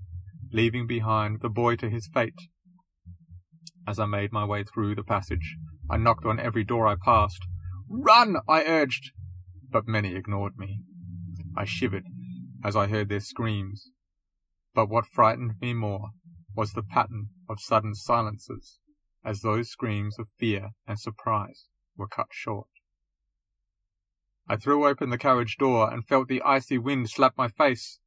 leaving 0.52 0.86
behind 0.86 1.40
the 1.40 1.48
boy 1.48 1.76
to 1.76 1.88
his 1.88 2.08
fate. 2.12 2.38
As 3.86 3.98
I 3.98 4.06
made 4.06 4.32
my 4.32 4.44
way 4.44 4.64
through 4.64 4.94
the 4.94 5.02
passage, 5.02 5.56
I 5.90 5.96
knocked 5.96 6.26
on 6.26 6.38
every 6.38 6.64
door 6.64 6.86
I 6.86 6.96
passed. 7.02 7.42
Run, 7.88 8.36
I 8.48 8.64
urged, 8.64 9.12
but 9.70 9.88
many 9.88 10.14
ignored 10.14 10.58
me. 10.58 10.80
I 11.56 11.64
shivered 11.64 12.04
as 12.62 12.76
I 12.76 12.86
heard 12.86 13.08
their 13.08 13.20
screams, 13.20 13.90
but 14.74 14.88
what 14.88 15.06
frightened 15.06 15.54
me 15.60 15.74
more 15.74 16.10
was 16.54 16.72
the 16.72 16.82
pattern 16.82 17.28
of 17.48 17.60
sudden 17.60 17.94
silences 17.94 18.78
as 19.24 19.40
those 19.40 19.70
screams 19.70 20.18
of 20.18 20.28
fear 20.38 20.70
and 20.86 20.98
surprise 20.98 21.66
were 21.96 22.08
cut 22.08 22.28
short. 22.30 22.68
I 24.46 24.56
threw 24.56 24.86
open 24.86 25.10
the 25.10 25.18
carriage 25.18 25.56
door 25.56 25.92
and 25.92 26.06
felt 26.06 26.28
the 26.28 26.42
icy 26.42 26.76
wind 26.76 27.08
slap 27.08 27.36
my 27.36 27.48
face. 27.48 27.98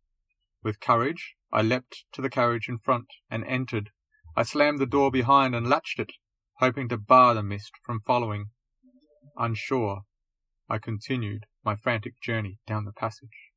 With 0.64 0.80
courage, 0.80 1.36
I 1.52 1.62
leapt 1.62 2.06
to 2.12 2.22
the 2.22 2.30
carriage 2.30 2.70
in 2.70 2.78
front 2.78 3.08
and 3.30 3.44
entered. 3.46 3.92
I 4.36 4.44
slammed 4.44 4.80
the 4.80 4.86
door 4.86 5.10
behind 5.10 5.56
and 5.56 5.68
latched 5.68 6.00
it, 6.00 6.14
hoping 6.60 6.90
to 6.90 6.98
bar 6.98 7.34
the 7.34 7.42
mist 7.42 7.72
from 7.84 8.02
following. 8.02 8.52
Unsure, 9.36 10.04
I 10.70 10.78
continued 10.78 11.46
my 11.64 11.76
frantic 11.76 12.22
journey 12.22 12.60
down 12.68 12.86
the 12.86 12.92
passage. 12.92 13.52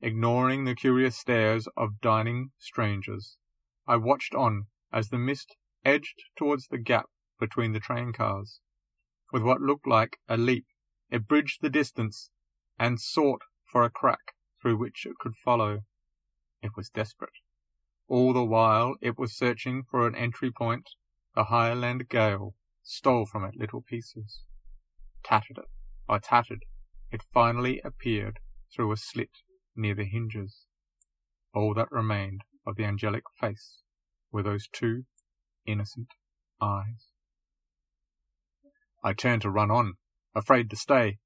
Ignoring 0.00 0.64
the 0.64 0.74
curious 0.74 1.16
stares 1.16 1.68
of 1.76 2.00
dining 2.00 2.50
strangers, 2.58 3.36
I 3.86 3.96
watched 3.96 4.34
on 4.34 4.66
as 4.92 5.08
the 5.08 5.18
mist 5.18 5.56
edged 5.84 6.24
towards 6.36 6.68
the 6.68 6.78
gap 6.78 7.06
between 7.38 7.72
the 7.72 7.80
train 7.80 8.12
cars. 8.12 8.60
With 9.32 9.42
what 9.42 9.60
looked 9.60 9.86
like 9.86 10.18
a 10.28 10.36
leap, 10.36 10.66
it 11.10 11.28
bridged 11.28 11.62
the 11.62 11.70
distance 11.70 12.30
and 12.78 13.00
sought 13.00 13.42
for 13.64 13.82
a 13.82 13.90
crack 13.90 14.34
through 14.60 14.76
which 14.76 15.06
it 15.06 15.18
could 15.18 15.36
follow. 15.36 15.80
It 16.62 16.72
was 16.76 16.88
desperate. 16.88 17.30
all 18.08 18.32
the 18.32 18.44
while 18.44 18.94
it 19.00 19.18
was 19.18 19.36
searching 19.36 19.82
for 19.82 20.06
an 20.06 20.14
entry 20.14 20.50
point, 20.50 20.90
the 21.34 21.44
Highland 21.44 22.08
gale 22.08 22.54
stole 22.82 23.26
from 23.26 23.44
it 23.44 23.56
little 23.56 23.82
pieces. 23.82 24.42
Tattered 25.24 25.58
it 25.58 25.70
by 26.06 26.18
tattered, 26.18 26.64
it 27.10 27.22
finally 27.22 27.80
appeared 27.84 28.38
through 28.74 28.92
a 28.92 28.96
slit 28.96 29.30
near 29.74 29.94
the 29.94 30.04
hinges. 30.04 30.66
All 31.52 31.74
that 31.74 31.90
remained 31.90 32.42
of 32.66 32.76
the 32.76 32.84
angelic 32.84 33.24
face 33.40 33.82
were 34.30 34.42
those 34.42 34.68
two 34.72 35.04
innocent 35.66 36.08
eyes. 36.60 37.10
I 39.02 39.12
turned 39.12 39.42
to 39.42 39.50
run 39.50 39.70
on, 39.70 39.94
afraid 40.36 40.68
to 40.68 40.76
stay. 40.76 41.18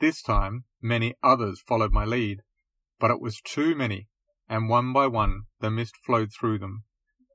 This 0.00 0.20
time 0.20 0.64
many 0.82 1.14
others 1.22 1.62
followed 1.66 1.92
my 1.92 2.04
lead, 2.04 2.40
but 2.98 3.10
it 3.10 3.20
was 3.20 3.40
too 3.40 3.74
many, 3.74 4.08
and 4.48 4.68
one 4.68 4.92
by 4.92 5.06
one 5.06 5.42
the 5.60 5.70
mist 5.70 5.96
flowed 6.04 6.30
through 6.32 6.58
them. 6.58 6.82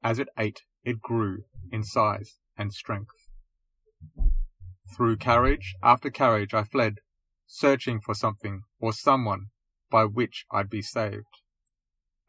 As 0.04 0.20
it 0.20 0.28
ate, 0.38 0.64
it 0.84 1.02
grew 1.02 1.46
in 1.72 1.84
size 1.84 2.38
and 2.58 2.74
strength. 2.74 3.30
Through 4.96 5.18
carriage 5.18 5.74
after 5.82 6.10
carriage 6.10 6.54
I 6.54 6.64
fled, 6.64 6.96
searching 7.48 8.02
for 8.02 8.14
something 8.14 8.64
or 8.80 8.92
someone 8.92 9.48
by 9.90 10.04
which 10.04 10.46
I'd 10.52 10.70
be 10.70 10.82
saved. 10.82 11.42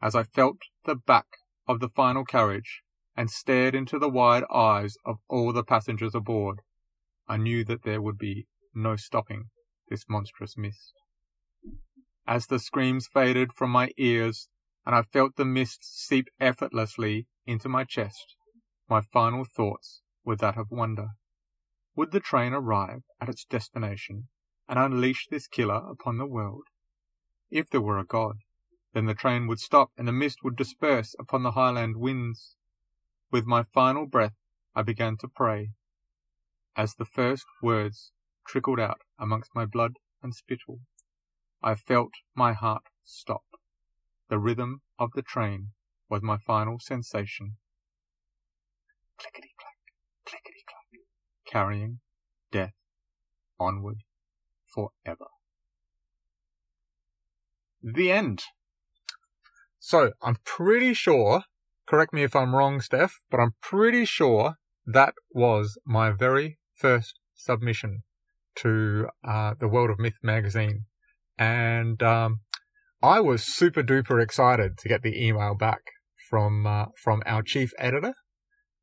As 0.01 0.15
I 0.15 0.23
felt 0.23 0.57
the 0.85 0.95
back 0.95 1.27
of 1.67 1.79
the 1.79 1.89
final 1.89 2.23
carriage 2.23 2.83
and 3.15 3.29
stared 3.29 3.75
into 3.75 3.99
the 3.99 4.09
wide 4.09 4.43
eyes 4.53 4.95
of 5.05 5.17
all 5.27 5.51
the 5.51 5.63
passengers 5.63 6.15
aboard, 6.15 6.61
I 7.27 7.37
knew 7.37 7.65
that 7.65 7.83
there 7.83 8.01
would 8.01 8.17
be 8.17 8.47
no 8.77 8.95
stopping 8.95 9.49
this 9.89 10.05
monstrous 10.07 10.57
mist. 10.57 10.93
As 12.27 12.47
the 12.47 12.59
screams 12.59 13.07
faded 13.07 13.53
from 13.53 13.71
my 13.71 13.89
ears 13.97 14.49
and 14.85 14.95
I 14.95 15.01
felt 15.01 15.35
the 15.35 15.45
mist 15.45 15.79
seep 15.81 16.27
effortlessly 16.39 17.27
into 17.45 17.69
my 17.69 17.83
chest, 17.83 18.35
my 18.89 19.01
final 19.01 19.45
thoughts 19.45 20.01
were 20.23 20.35
that 20.37 20.57
of 20.57 20.71
wonder. 20.71 21.09
Would 21.95 22.11
the 22.11 22.19
train 22.19 22.53
arrive 22.53 23.03
at 23.19 23.29
its 23.29 23.45
destination 23.45 24.27
and 24.67 24.77
unleash 24.77 25.27
this 25.29 25.47
killer 25.47 25.81
upon 25.89 26.17
the 26.17 26.25
world? 26.25 26.63
If 27.49 27.69
there 27.69 27.81
were 27.81 27.97
a 27.97 28.05
God, 28.05 28.37
then 28.93 29.05
the 29.05 29.13
train 29.13 29.47
would 29.47 29.59
stop 29.59 29.91
and 29.97 30.07
the 30.07 30.11
mist 30.11 30.39
would 30.43 30.55
disperse 30.55 31.15
upon 31.17 31.43
the 31.43 31.51
highland 31.51 31.97
winds. 31.97 32.55
With 33.31 33.45
my 33.45 33.63
final 33.63 34.05
breath, 34.05 34.35
I 34.75 34.83
began 34.83 35.17
to 35.17 35.27
pray. 35.27 35.71
As 36.75 36.95
the 36.95 37.05
first 37.05 37.45
words 37.61 38.11
trickled 38.47 38.79
out 38.79 39.01
amongst 39.19 39.51
my 39.53 39.65
blood 39.65 39.93
and 40.23 40.33
spittle, 40.33 40.79
I 41.61 41.75
felt 41.75 42.11
my 42.35 42.53
heart 42.53 42.83
stop. 43.03 43.43
The 44.29 44.39
rhythm 44.39 44.81
of 44.97 45.11
the 45.15 45.21
train 45.21 45.69
was 46.09 46.21
my 46.21 46.37
final 46.37 46.79
sensation. 46.79 47.57
Clickety 49.19 49.53
clack, 49.59 49.77
clickety 50.25 50.63
clack, 50.67 51.01
carrying 51.45 51.99
death 52.51 52.73
onward 53.59 54.03
forever. 54.65 55.27
The 57.81 58.11
end. 58.11 58.43
So 59.79 60.11
I'm 60.21 60.37
pretty 60.43 60.93
sure, 60.93 61.43
correct 61.87 62.13
me 62.13 62.23
if 62.23 62.35
I'm 62.35 62.55
wrong, 62.55 62.81
Steph, 62.81 63.19
but 63.29 63.39
I'm 63.39 63.55
pretty 63.61 64.05
sure 64.05 64.55
that 64.85 65.13
was 65.31 65.77
my 65.85 66.11
very 66.11 66.59
first 66.75 67.19
submission 67.33 68.03
to 68.57 69.07
uh, 69.27 69.53
the 69.59 69.67
World 69.67 69.89
of 69.89 69.99
Myth 69.99 70.17
magazine. 70.23 70.85
And 71.37 72.01
um, 72.01 72.41
I 73.01 73.19
was 73.19 73.43
super 73.43 73.83
duper 73.83 74.21
excited 74.21 74.77
to 74.79 74.89
get 74.89 75.03
the 75.03 75.23
email 75.23 75.55
back 75.55 75.81
from 76.29 76.65
uh, 76.65 76.85
from 77.01 77.21
our 77.25 77.41
chief 77.41 77.71
editor 77.77 78.13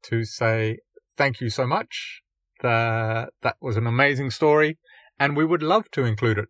to 0.05 0.25
say 0.25 0.79
thank 1.17 1.41
you 1.41 1.51
so 1.51 1.67
much. 1.67 2.21
That 2.63 3.31
that 3.43 3.57
was 3.61 3.77
an 3.77 3.87
amazing 3.87 4.31
story, 4.31 4.79
and 5.19 5.37
we 5.37 5.45
would 5.45 5.63
love 5.63 5.91
to 5.93 6.05
include 6.05 6.39
it 6.39 6.49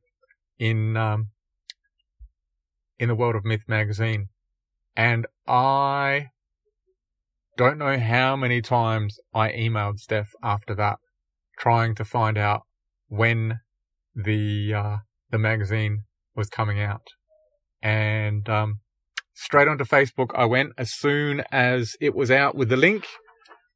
in 0.59 0.97
um, 0.97 1.31
in 2.99 3.09
the 3.09 3.15
World 3.15 3.35
of 3.35 3.45
Myth 3.45 3.65
magazine. 3.67 4.29
And 4.97 5.27
I 5.49 6.29
don't 7.57 7.79
know 7.79 7.99
how 7.99 8.37
many 8.37 8.61
times 8.61 9.19
I 9.33 9.51
emailed 9.51 9.99
Steph 9.99 10.31
after 10.43 10.75
that, 10.75 10.99
trying 11.59 11.95
to 11.97 12.05
find 12.05 12.37
out 12.37 12.63
when 13.16 13.61
the 14.14 14.74
uh, 14.74 14.96
the 15.31 15.38
magazine 15.38 16.05
was 16.35 16.48
coming 16.48 16.81
out. 16.81 17.07
And 17.83 18.48
um, 18.48 18.81
straight 19.35 19.68
onto 19.68 19.85
Facebook 19.85 20.31
I 20.35 20.44
went 20.44 20.72
as 20.79 20.92
soon 20.92 21.42
as 21.50 21.96
it 22.00 22.14
was 22.14 22.31
out 22.31 22.55
with 22.55 22.68
the 22.68 22.77
link. 22.77 23.07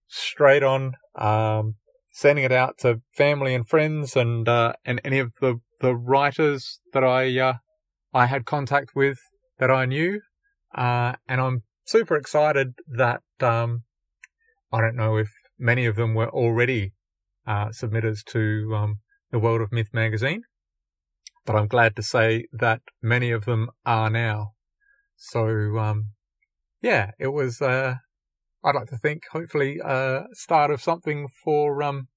Straight 0.09 0.63
on, 0.63 0.95
um, 1.19 1.75
sending 2.13 2.45
it 2.45 2.53
out 2.53 2.79
to 2.79 3.03
family 3.15 3.55
and 3.55 3.69
friends 3.69 4.17
and 4.17 4.49
uh, 4.49 4.73
and 4.85 5.01
any 5.05 5.19
of 5.19 5.33
the 5.41 5.61
the 5.81 5.95
writers 5.95 6.81
that 6.93 7.05
I 7.05 7.39
uh, 7.39 7.55
I 8.15 8.27
had 8.27 8.47
contact 8.47 8.91
with 8.95 9.19
that 9.59 9.71
I 9.71 9.85
knew, 9.85 10.21
uh, 10.75 11.15
and 11.29 11.41
I'm 11.41 11.63
super 11.85 12.17
excited 12.17 12.69
that 12.89 13.21
um, 13.41 13.83
I 14.73 14.81
don't 14.81 14.97
know 14.97 15.17
if 15.17 15.29
many 15.59 15.85
of 15.87 15.97
them 15.97 16.15
were 16.15 16.31
already 16.31 16.93
uh, 17.47 17.67
submitters 17.67 18.25
to 18.27 18.75
um, 18.75 18.99
the 19.31 19.39
World 19.39 19.61
of 19.61 19.73
Myth 19.73 19.91
magazine, 19.93 20.43
but 21.45 21.57
I'm 21.57 21.69
glad 21.69 21.97
to 21.97 22.03
say 22.03 22.47
that 22.53 22.81
many 23.03 23.31
of 23.31 23.45
them 23.45 23.69
are 23.85 24.11
now. 24.11 24.53
So 25.17 25.79
um, 25.79 26.13
yeah, 26.83 27.13
it 27.19 27.29
was. 27.29 27.61
Uh, 27.61 27.97
I'd 28.65 28.75
like 28.75 28.89
to 28.89 28.99
think, 28.99 29.23
hopefully, 29.33 29.79
a 29.79 29.87
uh, 29.87 30.25
start 30.33 30.71
of 30.71 30.83
something 30.83 31.29
for 31.45 31.83
um, 31.83 32.09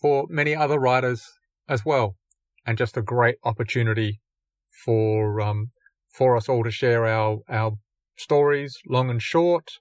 for 0.00 0.26
many 0.28 0.54
other 0.54 0.78
writers 0.78 1.24
as 1.68 1.84
well, 1.84 2.16
and 2.66 2.78
just 2.78 2.96
a 2.96 3.02
great 3.02 3.36
opportunity 3.44 4.20
for 4.84 5.40
um, 5.40 5.70
for 6.12 6.36
us 6.36 6.48
all 6.48 6.64
to 6.64 6.70
share 6.70 7.06
our 7.06 7.38
our 7.48 7.72
stories, 8.16 8.78
long 8.88 9.10
and 9.10 9.22
short, 9.22 9.72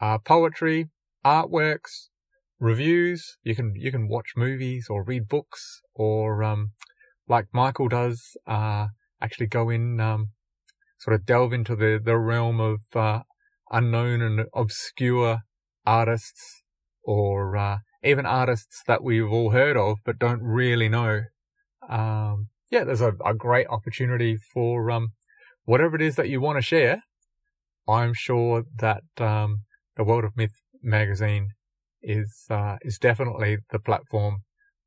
uh, 0.00 0.18
poetry, 0.18 0.88
artworks, 1.24 2.08
reviews. 2.58 3.36
You 3.42 3.54
can 3.54 3.74
you 3.74 3.90
can 3.90 4.08
watch 4.08 4.32
movies 4.36 4.86
or 4.88 5.04
read 5.04 5.28
books 5.28 5.80
or 5.94 6.42
um, 6.42 6.72
like 7.28 7.46
Michael 7.52 7.88
does, 7.88 8.36
uh, 8.46 8.88
actually 9.20 9.46
go 9.46 9.70
in 9.70 10.00
um, 10.00 10.28
sort 10.98 11.14
of 11.14 11.26
delve 11.26 11.52
into 11.52 11.76
the 11.76 12.00
the 12.02 12.16
realm 12.16 12.60
of 12.60 12.80
uh, 12.94 13.20
unknown 13.70 14.22
and 14.22 14.46
obscure 14.54 15.40
artists 15.84 16.62
or 17.02 17.56
uh, 17.56 17.78
even 18.02 18.26
artists 18.26 18.82
that 18.86 19.02
we've 19.02 19.30
all 19.30 19.50
heard 19.50 19.76
of 19.76 19.98
but 20.04 20.18
don't 20.18 20.42
really 20.42 20.88
know. 20.88 21.22
Um, 21.88 22.48
yeah, 22.70 22.84
there's 22.84 23.00
a, 23.00 23.12
a 23.24 23.34
great 23.34 23.68
opportunity 23.68 24.36
for 24.52 24.90
um, 24.90 25.12
whatever 25.64 25.94
it 25.96 26.02
is 26.02 26.16
that 26.16 26.28
you 26.28 26.40
want 26.40 26.58
to 26.58 26.62
share, 26.62 27.02
I'm 27.88 28.12
sure 28.12 28.64
that 28.78 29.04
um, 29.18 29.62
the 29.96 30.02
World 30.04 30.24
of 30.24 30.36
Myth 30.36 30.60
magazine 30.82 31.50
is 32.02 32.46
uh, 32.50 32.76
is 32.82 32.98
definitely 32.98 33.58
the 33.70 33.78
platform 33.78 34.38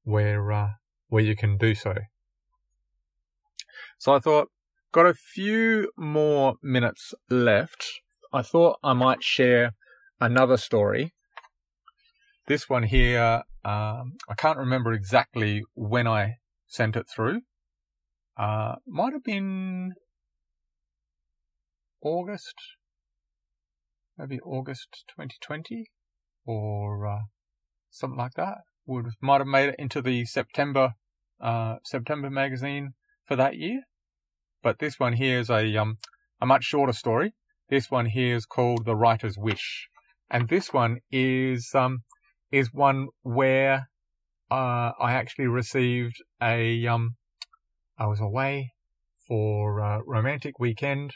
where 0.03 0.51
uh, 0.51 0.69
where 1.07 1.23
you 1.23 1.35
can 1.35 1.57
do 1.57 1.75
so. 1.75 1.95
So 3.97 4.13
I 4.13 4.19
thought, 4.19 4.47
got 4.91 5.05
a 5.05 5.13
few 5.13 5.91
more 5.97 6.55
minutes 6.63 7.13
left. 7.29 7.85
I 8.31 8.41
thought 8.41 8.77
I 8.83 8.93
might 8.93 9.23
share 9.23 9.71
another 10.21 10.57
story. 10.57 11.13
This 12.47 12.69
one 12.69 12.83
here, 12.83 13.43
um, 13.63 14.13
I 14.27 14.35
can't 14.37 14.57
remember 14.57 14.93
exactly 14.93 15.63
when 15.75 16.07
I 16.07 16.35
sent 16.67 16.95
it 16.95 17.07
through. 17.13 17.41
Uh, 18.37 18.75
might 18.87 19.13
have 19.13 19.23
been 19.23 19.93
August, 22.01 22.55
maybe 24.17 24.39
August 24.39 25.03
2020 25.09 25.85
or 26.49 27.05
uh, 27.05 27.19
something 27.91 28.17
like 28.17 28.33
that. 28.33 28.57
Would 28.87 29.05
might 29.21 29.39
have 29.39 29.47
made 29.47 29.69
it 29.69 29.75
into 29.77 30.01
the 30.01 30.25
September 30.25 30.93
uh, 31.39 31.75
September 31.83 32.29
magazine 32.29 32.93
for 33.23 33.35
that 33.35 33.55
year. 33.55 33.83
But 34.63 34.79
this 34.79 34.99
one 34.99 35.13
here 35.13 35.39
is 35.39 35.49
a 35.51 35.77
um 35.77 35.97
a 36.41 36.47
much 36.47 36.63
shorter 36.63 36.93
story. 36.93 37.33
This 37.69 37.91
one 37.91 38.07
here 38.07 38.35
is 38.35 38.47
called 38.47 38.85
The 38.85 38.95
Writer's 38.95 39.37
Wish, 39.37 39.89
and 40.31 40.49
this 40.49 40.73
one 40.73 40.97
is 41.11 41.69
um 41.75 41.99
is 42.51 42.73
one 42.73 43.09
where 43.21 43.89
uh, 44.49 44.91
I 44.99 45.11
actually 45.11 45.45
received 45.45 46.15
a 46.41 46.87
um 46.87 47.15
I 47.99 48.07
was 48.07 48.19
away 48.19 48.71
for 49.27 49.79
a 49.79 50.01
romantic 50.03 50.57
weekend 50.57 51.11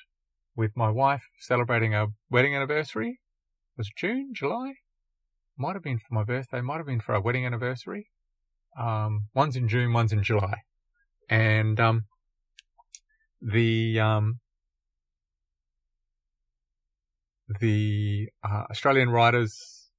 with 0.56 0.78
my 0.78 0.92
wife 0.92 1.24
celebrating 1.40 1.96
our 1.96 2.10
wedding 2.30 2.56
anniversary. 2.56 3.10
It 3.10 3.80
was 3.80 3.90
June, 3.98 4.34
July? 4.36 4.83
Might 5.58 5.76
have 5.76 5.84
been 5.84 6.00
for 6.00 6.14
my 6.14 6.24
birthday, 6.24 6.62
might 6.62 6.78
have 6.78 6.86
been 6.86 7.00
for 7.00 7.14
our 7.14 7.22
wedding 7.22 7.46
anniversary. 7.46 8.08
Um, 8.80 9.28
one's 9.34 9.56
in 9.56 9.68
June, 9.68 9.94
one's 9.94 10.12
in 10.12 10.24
July. 10.24 10.56
And, 11.30 11.80
um, 11.80 12.06
the, 13.42 14.00
um, 14.00 14.40
the 17.60 18.30
uh, 18.44 18.64
Australian 18.72 19.10
Writers 19.10 19.90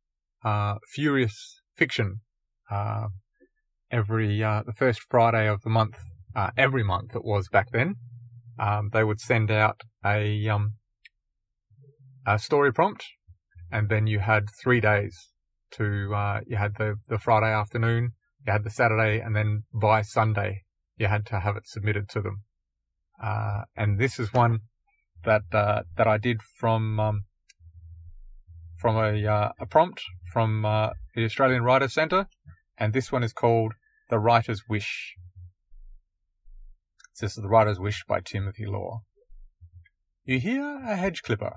uh, 0.45 0.77
Furious 0.93 1.61
Fiction 1.77 2.21
uh, 2.71 3.09
every 3.91 4.43
uh, 4.43 4.63
the 4.65 4.73
first 4.73 5.01
Friday 5.09 5.47
of 5.49 5.63
the 5.63 5.71
month, 5.71 5.97
uh, 6.35 6.51
every 6.57 6.83
month 6.83 7.15
it 7.15 7.25
was 7.25 7.49
back 7.49 7.71
then. 7.73 7.97
Um, 8.59 8.91
they 8.93 9.05
would 9.05 9.21
send 9.21 9.51
out 9.51 9.83
a 10.05 10.49
um, 10.49 10.75
a 12.27 12.39
story 12.39 12.73
prompt, 12.73 13.05
and 13.71 13.89
then 13.89 14.07
you 14.07 14.21
had 14.21 14.49
three 14.63 14.81
days 14.81 15.31
to 15.77 16.15
uh, 16.15 16.41
you 16.47 16.57
had 16.57 16.77
the 16.77 16.97
the 17.09 17.19
Friday 17.19 17.53
afternoon, 17.53 18.13
you 18.47 18.53
had 18.53 18.65
the 18.65 18.71
Saturday, 18.71 19.21
and 19.21 19.35
then 19.35 19.65
by 19.73 20.03
Sunday 20.03 20.63
you 20.97 21.07
had 21.07 21.27
to 21.27 21.41
have 21.41 21.57
it 21.57 21.67
submitted 21.67 22.09
to 22.11 22.21
them. 22.21 22.43
Uh, 23.23 23.63
and 23.77 23.99
this 23.99 24.19
is 24.19 24.33
one 24.33 24.61
that 25.25 25.43
uh, 25.53 25.83
that 25.97 26.07
I 26.07 26.19
did 26.19 26.43
from 26.43 27.01
um, 27.01 27.25
from 28.77 28.97
a 28.97 29.27
uh, 29.27 29.53
a 29.59 29.67
prompt 29.67 30.03
from 30.33 30.65
uh, 30.65 30.91
the 31.15 31.25
Australian 31.25 31.63
Writers 31.63 31.95
Centre, 31.95 32.27
and 32.79 32.93
this 32.93 33.11
one 33.11 33.23
is 33.23 33.33
called 33.33 33.73
"The 34.11 34.19
Writer's 34.19 34.63
Wish." 34.69 35.15
This 37.21 37.37
is 37.37 37.43
"The 37.43 37.49
Writer's 37.49 37.81
Wish" 37.81 38.05
by 38.07 38.21
Timothy 38.21 38.67
Law. 38.67 39.03
You 40.25 40.39
hear 40.41 40.81
a 40.85 40.97
hedge 40.97 41.23
clipper 41.23 41.55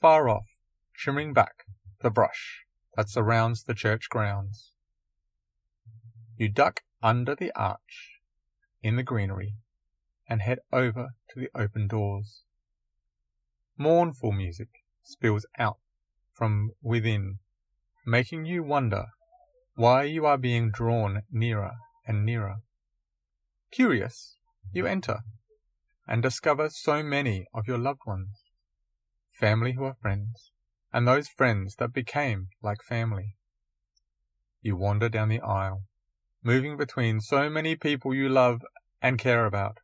far 0.00 0.28
off, 0.28 0.46
shimmering 0.92 1.32
back 1.32 1.64
the 2.02 2.10
brush 2.10 2.65
that 2.96 3.10
surrounds 3.10 3.64
the 3.64 3.74
church 3.74 4.08
grounds. 4.08 4.72
You 6.36 6.48
duck 6.48 6.82
under 7.02 7.34
the 7.34 7.52
arch 7.54 8.20
in 8.82 8.96
the 8.96 9.02
greenery 9.02 9.54
and 10.28 10.42
head 10.42 10.58
over 10.72 11.10
to 11.30 11.40
the 11.40 11.50
open 11.54 11.86
doors. 11.86 12.42
Mournful 13.78 14.32
music 14.32 14.68
spills 15.02 15.46
out 15.58 15.78
from 16.32 16.72
within, 16.82 17.38
making 18.06 18.46
you 18.46 18.62
wonder 18.62 19.06
why 19.74 20.04
you 20.04 20.24
are 20.24 20.38
being 20.38 20.70
drawn 20.70 21.22
nearer 21.30 21.72
and 22.06 22.24
nearer. 22.24 22.56
Curious, 23.70 24.36
you 24.72 24.86
enter 24.86 25.20
and 26.08 26.22
discover 26.22 26.70
so 26.70 27.02
many 27.02 27.46
of 27.52 27.66
your 27.66 27.78
loved 27.78 28.00
ones, 28.06 28.42
family 29.32 29.72
who 29.72 29.84
are 29.84 29.96
friends, 30.00 30.52
and 30.96 31.06
those 31.06 31.28
friends 31.28 31.74
that 31.76 31.92
became 31.92 32.48
like 32.62 32.82
family. 32.82 33.36
You 34.62 34.76
wander 34.76 35.10
down 35.10 35.28
the 35.28 35.42
aisle, 35.42 35.82
moving 36.42 36.78
between 36.78 37.20
so 37.20 37.50
many 37.50 37.76
people 37.76 38.14
you 38.14 38.30
love 38.30 38.62
and 39.02 39.18
care 39.18 39.44
about. 39.44 39.80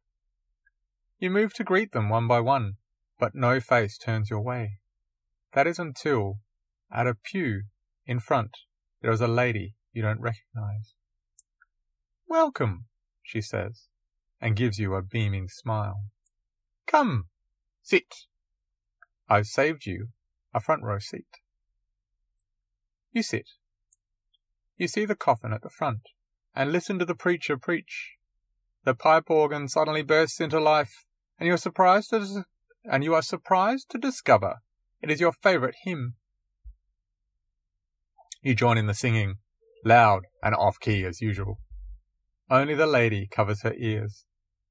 You 1.19 1.29
move 1.29 1.53
to 1.53 1.65
greet 1.65 1.93
them 1.93 2.09
one 2.09 2.27
by 2.27 2.41
one, 2.41 2.77
but 3.19 3.35
no 3.35 3.61
face 3.61 3.99
turns 3.99 4.31
your 4.31 4.41
way. 4.41 4.79
That 5.53 5.67
is 5.67 5.79
until, 5.79 6.39
at 6.91 7.07
a 7.07 7.15
pew 7.15 7.65
in 8.07 8.19
front, 8.19 8.57
there 9.03 9.13
is 9.13 9.21
a 9.21 9.29
lady 9.29 9.75
you 9.93 10.01
don't 10.01 10.23
recognize. 10.23 10.95
Welcome, 12.27 12.87
she 13.23 13.43
says, 13.43 13.89
and 14.41 14.57
gives 14.57 14.79
you 14.79 14.95
a 14.95 15.03
beaming 15.03 15.49
smile. 15.49 16.05
Come, 16.87 17.27
sit. 17.83 18.15
I've 19.29 19.47
saved 19.47 19.85
you 19.85 20.09
a 20.55 20.61
front 20.61 20.83
row 20.83 20.99
seat. 20.99 21.27
You 23.13 23.23
sit. 23.23 23.49
You 24.77 24.89
see 24.89 25.05
the 25.05 25.15
coffin 25.15 25.53
at 25.53 25.63
the 25.63 25.71
front, 25.71 26.01
and 26.55 26.73
listen 26.73 26.99
to 26.99 27.05
the 27.05 27.15
preacher 27.15 27.57
preach. 27.57 28.13
The 28.85 28.95
pipe 28.95 29.31
organ 29.31 29.69
suddenly 29.69 30.03
bursts 30.03 30.41
into 30.41 30.59
life, 30.59 31.05
and 31.39 31.47
you 31.47 31.55
are 31.55 31.59
surprised 31.59 32.11
to 32.11 32.45
and 32.85 33.05
you 33.05 33.15
are 33.15 33.23
surprised 33.23 33.91
to 33.91 33.99
discover 33.99 34.57
it 35.01 35.11
is 35.11 35.21
your 35.21 35.33
favorite 35.33 35.77
hymn. 35.85 36.15
You 38.41 38.55
join 38.55 38.77
in 38.77 38.87
the 38.87 38.95
singing, 38.95 39.37
loud 39.85 40.23
and 40.43 40.55
off 40.55 40.81
key 40.81 41.05
as 41.05 41.21
usual. 41.21 41.61
Only 42.51 42.75
the 42.75 42.87
lady 42.87 43.29
covers 43.31 43.63
her 43.63 43.75
ears, 43.75 44.25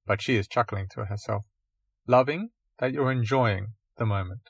but 0.05 0.21
she 0.21 0.35
is 0.35 0.47
chuckling 0.47 0.87
to 0.91 1.05
herself, 1.05 1.43
loving 2.05 2.49
that 2.79 2.91
you're 2.91 3.11
enjoying 3.11 3.73
the 3.97 4.05
moment. 4.05 4.41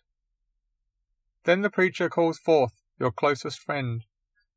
Then 1.44 1.62
the 1.62 1.70
preacher 1.70 2.10
calls 2.10 2.38
forth 2.38 2.74
your 3.00 3.12
closest 3.12 3.60
friend, 3.60 4.04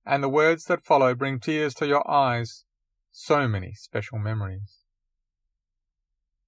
and 0.05 0.23
the 0.23 0.29
words 0.29 0.65
that 0.65 0.85
follow 0.85 1.15
bring 1.15 1.41
tears 1.41 1.75
to 1.75 1.87
your 1.87 2.09
eyes. 2.11 2.65
So 3.11 3.49
many 3.49 3.73
special 3.75 4.19
memories. 4.19 4.81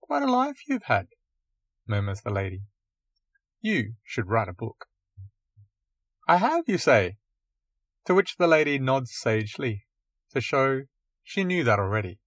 Quite 0.00 0.22
a 0.22 0.30
life 0.30 0.58
you've 0.68 0.84
had, 0.84 1.06
murmurs 1.86 2.20
the 2.20 2.30
lady. 2.30 2.62
You 3.60 3.94
should 4.04 4.28
write 4.28 4.48
a 4.48 4.52
book. 4.52 4.86
I 6.28 6.36
have, 6.36 6.64
you 6.68 6.76
say? 6.76 7.16
To 8.04 8.14
which 8.14 8.36
the 8.36 8.46
lady 8.46 8.78
nods 8.78 9.12
sagely, 9.14 9.86
to 10.32 10.40
show 10.40 10.82
she 11.22 11.44
knew 11.44 11.64
that 11.64 11.78
already. 11.78 12.20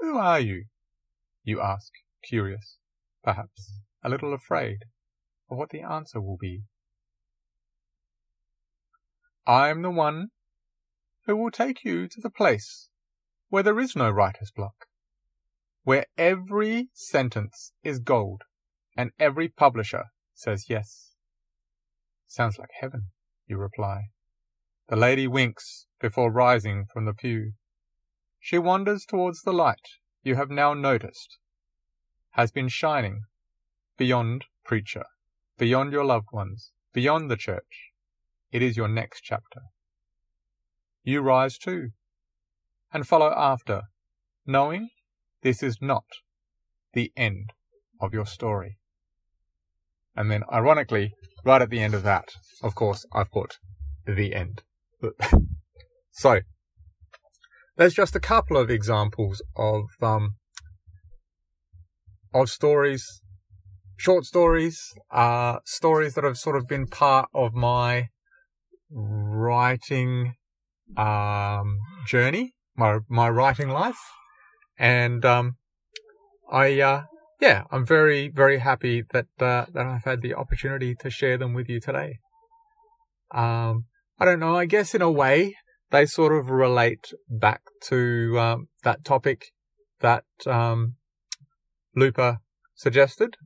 Who 0.00 0.18
are 0.18 0.40
you? 0.40 0.64
You 1.42 1.60
ask, 1.60 1.92
curious, 2.22 2.78
perhaps 3.22 3.80
a 4.02 4.08
little 4.08 4.34
afraid 4.34 4.84
what 5.54 5.70
the 5.70 5.82
answer 5.82 6.20
will 6.20 6.36
be. 6.36 6.62
I 9.46 9.68
am 9.68 9.82
the 9.82 9.90
one 9.90 10.28
who 11.26 11.36
will 11.36 11.50
take 11.50 11.84
you 11.84 12.08
to 12.08 12.20
the 12.20 12.30
place 12.30 12.88
where 13.48 13.62
there 13.62 13.78
is 13.78 13.94
no 13.94 14.10
writer's 14.10 14.50
block 14.50 14.86
where 15.84 16.06
every 16.16 16.88
sentence 16.94 17.72
is 17.82 17.98
gold 17.98 18.42
and 18.96 19.10
every 19.20 19.48
publisher 19.48 20.04
says 20.34 20.66
yes. 20.68 21.12
Sounds 22.26 22.58
like 22.58 22.70
heaven, 22.80 23.10
you 23.46 23.58
reply. 23.58 24.08
The 24.88 24.96
lady 24.96 25.26
winks 25.26 25.86
before 26.00 26.32
rising 26.32 26.86
from 26.92 27.04
the 27.04 27.12
pew. 27.12 27.52
She 28.40 28.58
wanders 28.58 29.04
towards 29.04 29.42
the 29.42 29.52
light 29.52 29.86
you 30.22 30.36
have 30.36 30.50
now 30.50 30.74
noticed 30.74 31.38
has 32.32 32.50
been 32.50 32.68
shining 32.68 33.20
beyond 33.96 34.46
preacher, 34.64 35.04
beyond 35.58 35.92
your 35.92 36.04
loved 36.04 36.28
ones, 36.32 36.72
beyond 36.92 37.30
the 37.30 37.36
church. 37.36 37.92
It 38.50 38.62
is 38.62 38.76
your 38.76 38.88
next 38.88 39.22
chapter. 39.22 39.60
You 41.02 41.20
rise 41.20 41.58
too 41.58 41.90
and 42.92 43.06
follow 43.06 43.32
after, 43.36 43.82
knowing 44.46 44.88
this 45.42 45.62
is 45.62 45.78
not 45.80 46.04
the 46.92 47.12
end 47.16 47.52
of 48.00 48.14
your 48.14 48.24
story. 48.24 48.78
And 50.16 50.30
then, 50.30 50.44
ironically, 50.52 51.12
right 51.44 51.60
at 51.60 51.70
the 51.70 51.80
end 51.80 51.94
of 51.94 52.04
that, 52.04 52.28
of 52.62 52.74
course, 52.74 53.04
I've 53.12 53.32
put 53.32 53.58
the 54.06 54.34
end. 54.34 54.62
so, 56.12 56.40
there's 57.76 57.94
just 57.94 58.14
a 58.14 58.20
couple 58.20 58.56
of 58.56 58.70
examples 58.70 59.42
of 59.56 59.86
um, 60.00 60.36
of 62.32 62.48
stories, 62.48 63.22
short 63.96 64.24
stories, 64.24 64.92
stories 65.64 66.14
that 66.14 66.24
have 66.24 66.38
sort 66.38 66.56
of 66.56 66.66
been 66.66 66.86
part 66.86 67.28
of 67.34 67.54
my 67.54 68.08
writing 68.90 70.34
um, 70.96 71.78
journey, 72.06 72.54
my 72.76 72.98
my 73.08 73.28
writing 73.28 73.68
life. 73.68 73.98
And, 74.76 75.24
um, 75.24 75.56
I, 76.50 76.80
uh, 76.80 77.04
yeah, 77.40 77.62
I'm 77.70 77.86
very, 77.86 78.28
very 78.28 78.58
happy 78.58 79.04
that, 79.12 79.26
uh, 79.40 79.66
that 79.72 79.86
I've 79.86 80.04
had 80.04 80.20
the 80.20 80.34
opportunity 80.34 80.96
to 80.96 81.10
share 81.10 81.38
them 81.38 81.54
with 81.54 81.68
you 81.68 81.80
today. 81.80 82.18
Um, 83.32 83.84
I 84.18 84.24
don't 84.24 84.40
know, 84.40 84.56
I 84.56 84.66
guess 84.66 84.94
in 84.94 85.02
a 85.02 85.10
way, 85.10 85.54
they 85.90 86.06
sort 86.06 86.32
of 86.32 86.50
relate 86.50 87.12
back 87.28 87.60
to, 87.82 88.38
um, 88.38 88.68
that 88.82 89.04
topic 89.04 89.52
that, 90.00 90.24
um, 90.46 90.96
Looper 91.94 92.38
suggested. 92.74 93.36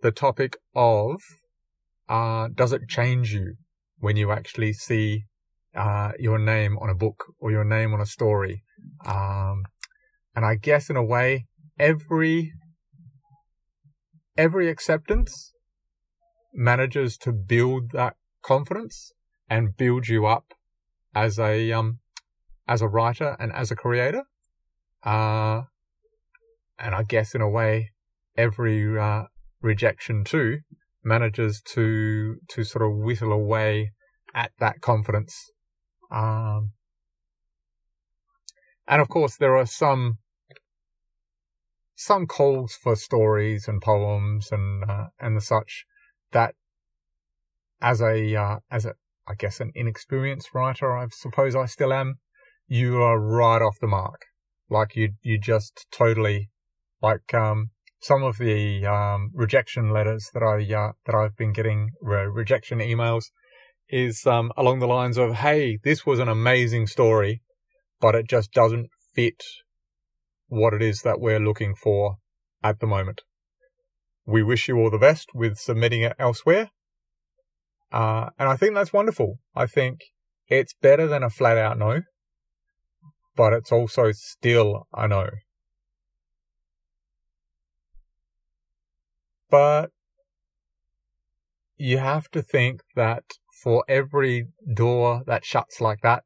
The 0.00 0.12
topic 0.12 0.56
of, 0.76 1.20
uh, 2.08 2.48
does 2.54 2.72
it 2.72 2.88
change 2.88 3.32
you 3.32 3.56
when 3.98 4.16
you 4.16 4.30
actually 4.30 4.72
see, 4.72 5.24
uh, 5.74 6.12
your 6.20 6.38
name 6.38 6.78
on 6.78 6.88
a 6.88 6.94
book 6.94 7.24
or 7.40 7.50
your 7.50 7.64
name 7.64 7.92
on 7.92 8.00
a 8.00 8.06
story? 8.06 8.62
Um, 9.04 9.64
and 10.36 10.44
I 10.44 10.54
guess 10.54 10.88
in 10.88 10.94
a 10.94 11.02
way, 11.02 11.46
every, 11.80 12.52
every 14.36 14.68
acceptance 14.68 15.52
manages 16.54 17.18
to 17.18 17.32
build 17.32 17.90
that 17.90 18.14
confidence 18.40 19.10
and 19.50 19.76
build 19.76 20.06
you 20.06 20.26
up 20.26 20.54
as 21.12 21.40
a, 21.40 21.72
um, 21.72 21.98
as 22.68 22.82
a 22.82 22.88
writer 22.88 23.36
and 23.40 23.52
as 23.52 23.72
a 23.72 23.76
creator. 23.76 24.22
Uh, 25.02 25.62
and 26.78 26.94
I 26.94 27.02
guess 27.02 27.34
in 27.34 27.40
a 27.40 27.48
way, 27.48 27.90
every, 28.36 28.96
uh, 28.96 29.24
rejection 29.60 30.24
too 30.24 30.58
manages 31.04 31.62
to, 31.62 32.36
to 32.48 32.64
sort 32.64 32.84
of 32.84 32.96
whittle 32.96 33.32
away 33.32 33.92
at 34.34 34.52
that 34.58 34.80
confidence. 34.80 35.50
Um, 36.10 36.72
and 38.86 39.00
of 39.00 39.08
course, 39.08 39.36
there 39.36 39.56
are 39.56 39.66
some 39.66 40.18
some 41.94 42.26
calls 42.28 42.74
for 42.80 42.94
stories 42.94 43.66
and 43.66 43.82
poems 43.82 44.52
and 44.52 44.88
uh, 44.88 45.06
and 45.18 45.36
the 45.36 45.40
such 45.40 45.84
that 46.30 46.54
as 47.80 48.00
a, 48.00 48.34
uh, 48.34 48.56
as 48.70 48.84
a, 48.84 48.94
I 49.26 49.34
guess 49.34 49.60
an 49.60 49.72
inexperienced 49.74 50.54
writer, 50.54 50.96
I 50.96 51.06
suppose 51.10 51.54
I 51.54 51.66
still 51.66 51.92
am, 51.92 52.16
you 52.66 53.02
are 53.02 53.18
right 53.18 53.62
off 53.62 53.78
the 53.80 53.86
mark. 53.86 54.26
Like 54.70 54.96
you, 54.96 55.14
you 55.22 55.38
just 55.38 55.86
totally, 55.90 56.50
like, 57.00 57.32
um, 57.32 57.70
some 58.00 58.22
of 58.22 58.38
the, 58.38 58.86
um, 58.86 59.30
rejection 59.34 59.90
letters 59.90 60.30
that 60.34 60.42
I, 60.42 60.62
uh, 60.72 60.92
that 61.06 61.14
I've 61.14 61.36
been 61.36 61.52
getting, 61.52 61.90
re- 62.00 62.26
rejection 62.26 62.78
emails 62.78 63.24
is, 63.88 64.26
um, 64.26 64.52
along 64.56 64.78
the 64.78 64.86
lines 64.86 65.18
of, 65.18 65.34
Hey, 65.36 65.78
this 65.82 66.06
was 66.06 66.18
an 66.18 66.28
amazing 66.28 66.86
story, 66.86 67.42
but 68.00 68.14
it 68.14 68.28
just 68.28 68.52
doesn't 68.52 68.88
fit 69.14 69.42
what 70.48 70.74
it 70.74 70.82
is 70.82 71.02
that 71.02 71.20
we're 71.20 71.40
looking 71.40 71.74
for 71.74 72.16
at 72.62 72.80
the 72.80 72.86
moment. 72.86 73.22
We 74.26 74.42
wish 74.42 74.68
you 74.68 74.76
all 74.76 74.90
the 74.90 74.98
best 74.98 75.28
with 75.34 75.58
submitting 75.58 76.02
it 76.02 76.14
elsewhere. 76.18 76.70
Uh, 77.90 78.30
and 78.38 78.48
I 78.48 78.56
think 78.56 78.74
that's 78.74 78.92
wonderful. 78.92 79.38
I 79.54 79.66
think 79.66 80.00
it's 80.48 80.74
better 80.74 81.06
than 81.06 81.22
a 81.22 81.30
flat 81.30 81.56
out 81.56 81.78
no, 81.78 82.02
but 83.36 83.52
it's 83.52 83.72
also 83.72 84.12
still 84.12 84.86
a 84.92 85.08
no. 85.08 85.30
But 89.50 89.90
you 91.76 91.98
have 91.98 92.28
to 92.30 92.42
think 92.42 92.82
that 92.96 93.24
for 93.62 93.84
every 93.88 94.48
door 94.74 95.22
that 95.26 95.44
shuts 95.44 95.80
like 95.80 96.00
that, 96.02 96.24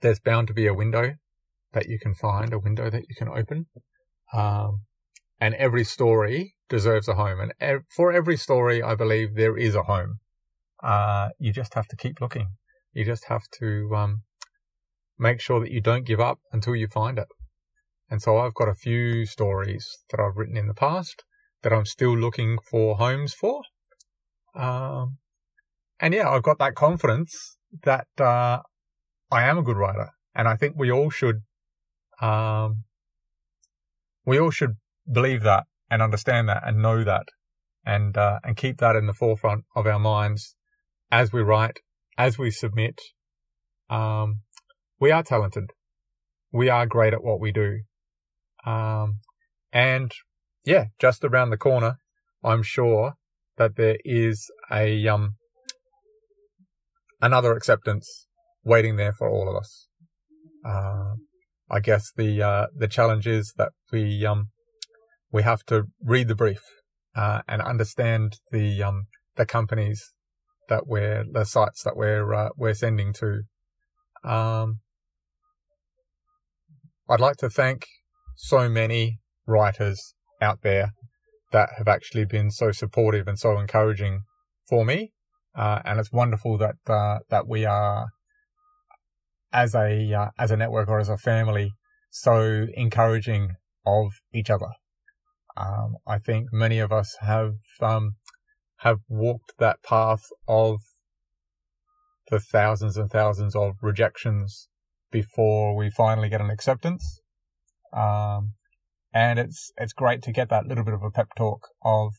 there's 0.00 0.20
bound 0.20 0.48
to 0.48 0.54
be 0.54 0.66
a 0.66 0.74
window 0.74 1.14
that 1.72 1.88
you 1.88 1.98
can 1.98 2.14
find, 2.14 2.52
a 2.52 2.58
window 2.58 2.90
that 2.90 3.04
you 3.08 3.14
can 3.16 3.28
open. 3.28 3.66
Um, 4.32 4.82
and 5.40 5.54
every 5.54 5.84
story 5.84 6.54
deserves 6.68 7.08
a 7.08 7.14
home. 7.14 7.40
And 7.40 7.52
ev- 7.60 7.84
for 7.94 8.12
every 8.12 8.36
story, 8.36 8.82
I 8.82 8.94
believe 8.94 9.34
there 9.34 9.56
is 9.56 9.74
a 9.74 9.84
home. 9.84 10.20
Uh, 10.82 11.30
you 11.38 11.52
just 11.52 11.74
have 11.74 11.88
to 11.88 11.96
keep 11.96 12.20
looking. 12.20 12.48
You 12.92 13.04
just 13.04 13.26
have 13.26 13.42
to, 13.60 13.94
um, 13.94 14.22
make 15.18 15.40
sure 15.40 15.60
that 15.60 15.70
you 15.70 15.80
don't 15.80 16.04
give 16.04 16.20
up 16.20 16.38
until 16.52 16.74
you 16.74 16.88
find 16.88 17.18
it. 17.18 17.28
And 18.10 18.20
so 18.20 18.38
I've 18.38 18.54
got 18.54 18.68
a 18.68 18.74
few 18.74 19.24
stories 19.24 19.98
that 20.10 20.20
I've 20.20 20.36
written 20.36 20.56
in 20.56 20.66
the 20.66 20.74
past 20.74 21.22
that 21.62 21.72
I'm 21.72 21.86
still 21.86 22.16
looking 22.16 22.58
for 22.70 22.96
homes 22.96 23.34
for. 23.34 23.62
Um, 24.54 25.18
and 26.00 26.12
yeah, 26.14 26.28
I've 26.28 26.42
got 26.42 26.58
that 26.58 26.74
confidence 26.74 27.56
that, 27.84 28.06
uh, 28.18 28.60
I 29.30 29.44
am 29.44 29.58
a 29.58 29.62
good 29.62 29.76
writer. 29.76 30.10
And 30.34 30.48
I 30.48 30.56
think 30.56 30.74
we 30.76 30.90
all 30.90 31.10
should 31.10 31.42
um, 32.20 32.84
we 34.24 34.38
all 34.38 34.50
should 34.50 34.76
believe 35.10 35.42
that 35.42 35.64
and 35.90 36.00
understand 36.00 36.48
that 36.48 36.62
and 36.64 36.80
know 36.80 37.02
that 37.02 37.24
and, 37.84 38.16
uh, 38.16 38.38
and 38.44 38.56
keep 38.56 38.78
that 38.78 38.94
in 38.94 39.06
the 39.06 39.12
forefront 39.12 39.64
of 39.74 39.86
our 39.86 39.98
minds 39.98 40.54
as 41.10 41.32
we 41.32 41.42
write, 41.42 41.80
as 42.16 42.38
we 42.38 42.50
submit. 42.50 43.00
Um, 43.90 44.42
we 45.00 45.10
are 45.10 45.24
talented. 45.24 45.70
We 46.52 46.68
are 46.68 46.86
great 46.86 47.12
at 47.12 47.24
what 47.24 47.40
we 47.40 47.50
do. 47.50 47.80
Um, 48.64 49.18
and 49.72 50.12
yeah, 50.64 50.86
just 50.98 51.24
around 51.24 51.50
the 51.50 51.56
corner, 51.56 51.98
I'm 52.44 52.62
sure 52.62 53.14
that 53.56 53.76
there 53.76 53.98
is 54.04 54.50
a, 54.70 55.06
um, 55.08 55.36
another 57.20 57.52
acceptance 57.52 58.26
waiting 58.64 58.96
there 58.96 59.12
for 59.12 59.28
all 59.28 59.48
of 59.48 59.56
us. 59.56 59.88
Uh, 60.64 61.14
I 61.70 61.80
guess 61.80 62.12
the 62.14 62.42
uh, 62.42 62.66
the 62.76 62.86
challenge 62.86 63.26
is 63.26 63.54
that 63.56 63.70
we 63.90 64.26
um, 64.26 64.48
we 65.32 65.42
have 65.42 65.64
to 65.64 65.84
read 66.04 66.28
the 66.28 66.34
brief 66.34 66.60
uh, 67.16 67.40
and 67.48 67.62
understand 67.62 68.38
the 68.52 68.82
um, 68.82 69.04
the 69.36 69.46
companies 69.46 70.12
that 70.68 70.86
we're 70.86 71.24
the 71.30 71.44
sites 71.44 71.82
that 71.84 71.96
we're 71.96 72.32
uh, 72.34 72.50
we're 72.56 72.74
sending 72.74 73.12
to. 73.14 73.42
Um, 74.22 74.80
I'd 77.08 77.20
like 77.20 77.36
to 77.38 77.50
thank 77.50 77.86
so 78.36 78.68
many 78.68 79.18
writers 79.46 80.14
out 80.42 80.62
there 80.62 80.92
that 81.52 81.70
have 81.78 81.88
actually 81.88 82.24
been 82.24 82.50
so 82.50 82.72
supportive 82.72 83.28
and 83.28 83.38
so 83.38 83.58
encouraging 83.58 84.22
for 84.68 84.84
me. 84.84 85.12
Uh, 85.54 85.80
and 85.84 86.00
it's 86.00 86.12
wonderful 86.12 86.58
that, 86.58 86.74
uh, 86.86 87.18
that 87.30 87.46
we 87.46 87.64
are 87.64 88.08
as 89.52 89.74
a 89.74 90.12
uh, 90.14 90.30
as 90.38 90.50
a 90.50 90.56
network 90.56 90.88
or 90.88 90.98
as 90.98 91.08
a 91.08 91.18
family 91.18 91.72
so 92.10 92.66
encouraging 92.74 93.50
of 93.86 94.12
each 94.32 94.50
other. 94.50 94.68
Um, 95.56 95.96
I 96.06 96.18
think 96.18 96.48
many 96.52 96.78
of 96.78 96.92
us 96.92 97.16
have 97.20 97.54
um, 97.80 98.16
have 98.78 98.98
walked 99.08 99.52
that 99.58 99.82
path 99.82 100.24
of 100.48 100.80
the 102.30 102.40
thousands 102.40 102.96
and 102.96 103.10
thousands 103.10 103.54
of 103.54 103.74
rejections 103.82 104.68
before 105.10 105.76
we 105.76 105.90
finally 105.90 106.28
get 106.28 106.40
an 106.40 106.50
acceptance. 106.50 107.20
Um, 107.92 108.54
and 109.12 109.38
it's 109.38 109.72
it's 109.76 109.92
great 109.92 110.22
to 110.22 110.32
get 110.32 110.48
that 110.48 110.66
little 110.66 110.84
bit 110.84 110.94
of 110.94 111.02
a 111.02 111.10
pep 111.10 111.28
talk 111.36 111.68
of, 111.84 112.14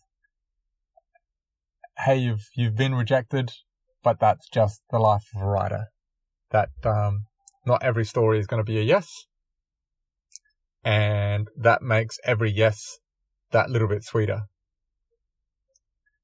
hey, 2.00 2.18
you've 2.18 2.48
you've 2.56 2.76
been 2.76 2.96
rejected, 2.96 3.52
but 4.04 4.20
that's 4.20 4.48
just 4.50 4.82
the 4.92 5.00
life 5.00 5.24
of 5.36 5.42
a 5.42 5.46
writer 5.46 5.86
that 6.52 6.70
um, 6.84 7.26
not 7.66 7.84
every 7.84 8.06
story 8.06 8.40
is 8.40 8.48
going 8.48 8.64
to 8.64 8.72
be 8.72 8.78
a 8.78 8.84
yes. 8.84 9.26
And 10.84 11.48
that 11.58 11.82
makes 11.82 12.18
every 12.24 12.52
yes 12.52 13.00
that 13.52 13.70
little 13.70 13.88
bit 13.88 14.04
sweeter. 14.04 14.44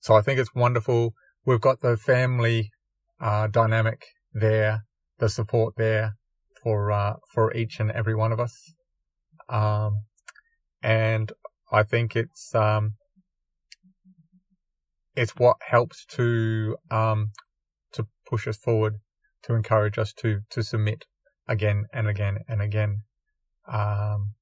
So 0.02 0.16
I 0.16 0.22
think 0.22 0.40
it's 0.40 0.54
wonderful. 0.54 1.14
We've 1.46 1.62
got 1.62 1.82
the 1.82 1.98
family 1.98 2.70
uh, 3.20 3.48
dynamic 3.48 4.06
there, 4.34 4.84
the 5.18 5.30
support 5.30 5.76
there 5.78 6.16
for 6.62 6.92
uh, 6.92 7.16
for 7.34 7.54
each 7.56 7.80
and 7.80 7.90
every 7.92 8.16
one 8.16 8.32
of 8.32 8.40
us. 8.40 8.74
Um, 9.48 10.04
and 10.82 11.32
I 11.72 11.84
think 11.84 12.16
it's 12.16 12.54
um, 12.56 12.94
it's 15.16 15.36
what 15.36 15.58
helps 15.62 16.06
to 16.18 16.78
um, 16.90 17.32
to 17.94 18.08
push 18.28 18.48
us 18.48 18.58
forward 18.58 18.96
to 19.44 19.54
encourage 19.54 19.98
us 19.98 20.14
to, 20.14 20.42
to 20.50 20.64
submit 20.64 21.06
again 21.48 21.86
and 21.94 22.08
again 22.08 22.40
and 22.48 22.62
again. 22.62 23.04
Um, 23.72 24.36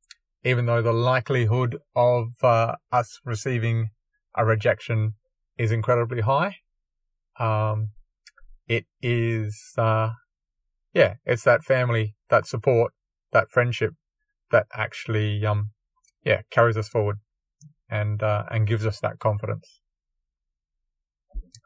even 0.43 0.65
though 0.65 0.81
the 0.81 0.93
likelihood 0.93 1.77
of 1.95 2.29
uh, 2.43 2.75
us 2.91 3.19
receiving 3.25 3.89
a 4.35 4.45
rejection 4.45 5.13
is 5.57 5.71
incredibly 5.71 6.21
high, 6.21 6.57
um, 7.39 7.89
it 8.67 8.85
is, 9.01 9.73
uh, 9.77 10.11
yeah, 10.93 11.15
it's 11.25 11.43
that 11.43 11.63
family, 11.63 12.15
that 12.29 12.47
support, 12.47 12.93
that 13.31 13.49
friendship 13.49 13.93
that 14.51 14.67
actually, 14.73 15.45
um, 15.45 15.71
yeah, 16.27 16.41
carries 16.51 16.77
us 16.77 16.89
forward 16.89 17.17
and, 17.89 18.21
uh, 18.21 18.43
and 18.51 18.67
gives 18.67 18.85
us 18.85 18.99
that 18.99 19.19
confidence. 19.19 19.79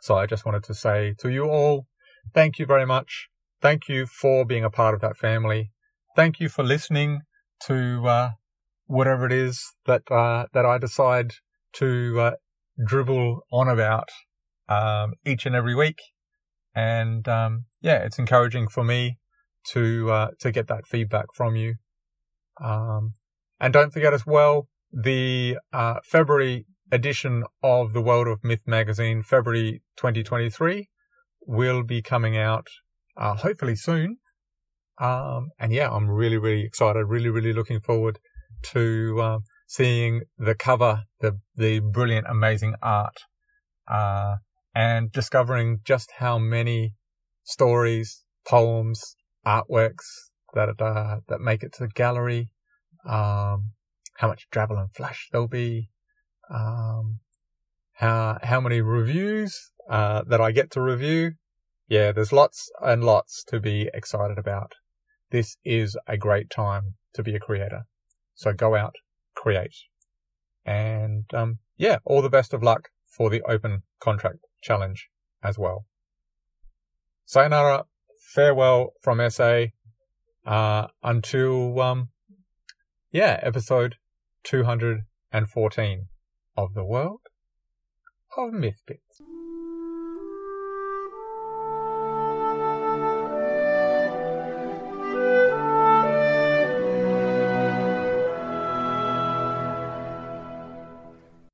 So 0.01 0.15
I 0.15 0.25
just 0.25 0.45
wanted 0.45 0.63
to 0.65 0.73
say 0.73 1.15
to 1.19 1.29
you 1.29 1.45
all, 1.45 1.87
Thank 2.33 2.59
you 2.59 2.65
very 2.65 2.85
much. 2.85 3.27
Thank 3.61 3.89
you 3.89 4.05
for 4.05 4.45
being 4.45 4.63
a 4.63 4.69
part 4.69 4.93
of 4.93 5.01
that 5.01 5.17
family. 5.17 5.71
Thank 6.15 6.39
you 6.39 6.49
for 6.49 6.63
listening 6.63 7.21
to 7.65 8.07
uh, 8.07 8.29
whatever 8.85 9.25
it 9.25 9.31
is 9.31 9.59
that 9.85 10.03
uh, 10.11 10.45
that 10.53 10.65
I 10.65 10.77
decide 10.77 11.31
to 11.73 12.19
uh, 12.19 12.31
dribble 12.85 13.41
on 13.51 13.67
about 13.67 14.09
um, 14.69 15.13
each 15.25 15.45
and 15.45 15.55
every 15.55 15.75
week. 15.75 15.99
And 16.75 17.27
um, 17.27 17.65
yeah, 17.81 18.03
it's 18.03 18.19
encouraging 18.19 18.67
for 18.69 18.83
me 18.83 19.17
to 19.73 20.11
uh, 20.11 20.27
to 20.39 20.51
get 20.51 20.67
that 20.67 20.87
feedback 20.87 21.25
from 21.33 21.55
you. 21.55 21.75
Um, 22.63 23.13
and 23.61 23.71
don't 23.71 23.93
forget 23.93 24.13
as 24.13 24.25
well 24.25 24.67
the 24.91 25.57
uh, 25.71 25.99
February 26.03 26.65
edition 26.91 27.43
of 27.63 27.93
the 27.93 28.01
World 28.01 28.27
of 28.27 28.43
Myth 28.43 28.63
magazine, 28.65 29.23
February 29.23 29.81
2023 29.95 30.89
will 31.47 31.83
be 31.83 32.01
coming 32.01 32.37
out 32.37 32.67
uh, 33.15 33.35
hopefully 33.35 33.75
soon. 33.75 34.17
Um, 34.99 35.51
and 35.59 35.71
yeah, 35.71 35.89
I'm 35.89 36.09
really, 36.09 36.37
really 36.37 36.63
excited. 36.63 37.05
Really, 37.05 37.29
really 37.29 37.53
looking 37.53 37.79
forward 37.79 38.19
to 38.63 39.19
uh, 39.21 39.39
seeing 39.67 40.23
the 40.37 40.53
cover, 40.53 41.03
the 41.21 41.39
the 41.55 41.79
brilliant, 41.79 42.27
amazing 42.29 42.75
art, 42.81 43.17
uh, 43.87 44.35
and 44.75 45.11
discovering 45.11 45.79
just 45.83 46.11
how 46.17 46.37
many 46.37 46.93
stories, 47.43 48.23
poems, 48.47 49.15
artworks 49.45 50.05
that 50.53 50.69
uh, 50.79 51.17
that 51.27 51.39
make 51.39 51.63
it 51.63 51.73
to 51.73 51.83
the 51.83 51.89
gallery. 51.89 52.49
Um, 53.07 53.71
how 54.17 54.27
much 54.27 54.47
Drabble 54.51 54.79
and 54.79 54.93
Flash 54.93 55.29
there'll 55.31 55.47
be. 55.47 55.89
Um, 56.49 57.19
how 57.93 58.39
how 58.43 58.59
many 58.59 58.81
reviews 58.81 59.71
uh, 59.89 60.23
that 60.27 60.41
I 60.41 60.51
get 60.51 60.71
to 60.71 60.81
review. 60.81 61.33
Yeah, 61.87 62.11
there's 62.11 62.31
lots 62.31 62.71
and 62.81 63.03
lots 63.03 63.43
to 63.45 63.59
be 63.59 63.89
excited 63.93 64.37
about. 64.37 64.75
This 65.31 65.57
is 65.65 65.97
a 66.07 66.17
great 66.17 66.49
time 66.49 66.95
to 67.13 67.23
be 67.23 67.35
a 67.35 67.39
creator. 67.39 67.81
So 68.33 68.53
go 68.53 68.75
out, 68.75 68.95
create. 69.35 69.75
And, 70.65 71.25
um, 71.33 71.59
yeah, 71.77 71.97
all 72.05 72.21
the 72.21 72.29
best 72.29 72.53
of 72.53 72.63
luck 72.63 72.89
for 73.05 73.29
the 73.29 73.41
open 73.41 73.83
contract 73.99 74.39
challenge 74.61 75.09
as 75.43 75.57
well. 75.57 75.85
Sayonara, 77.25 77.85
farewell 78.33 78.93
from 79.01 79.29
SA, 79.29 79.65
uh, 80.45 80.87
until, 81.03 81.81
um, 81.81 82.09
yeah, 83.11 83.39
episode 83.43 83.95
214 84.45 86.07
of 86.55 86.73
the 86.73 86.83
world 86.85 87.19
of 88.37 88.51
Mythbits. 88.51 89.21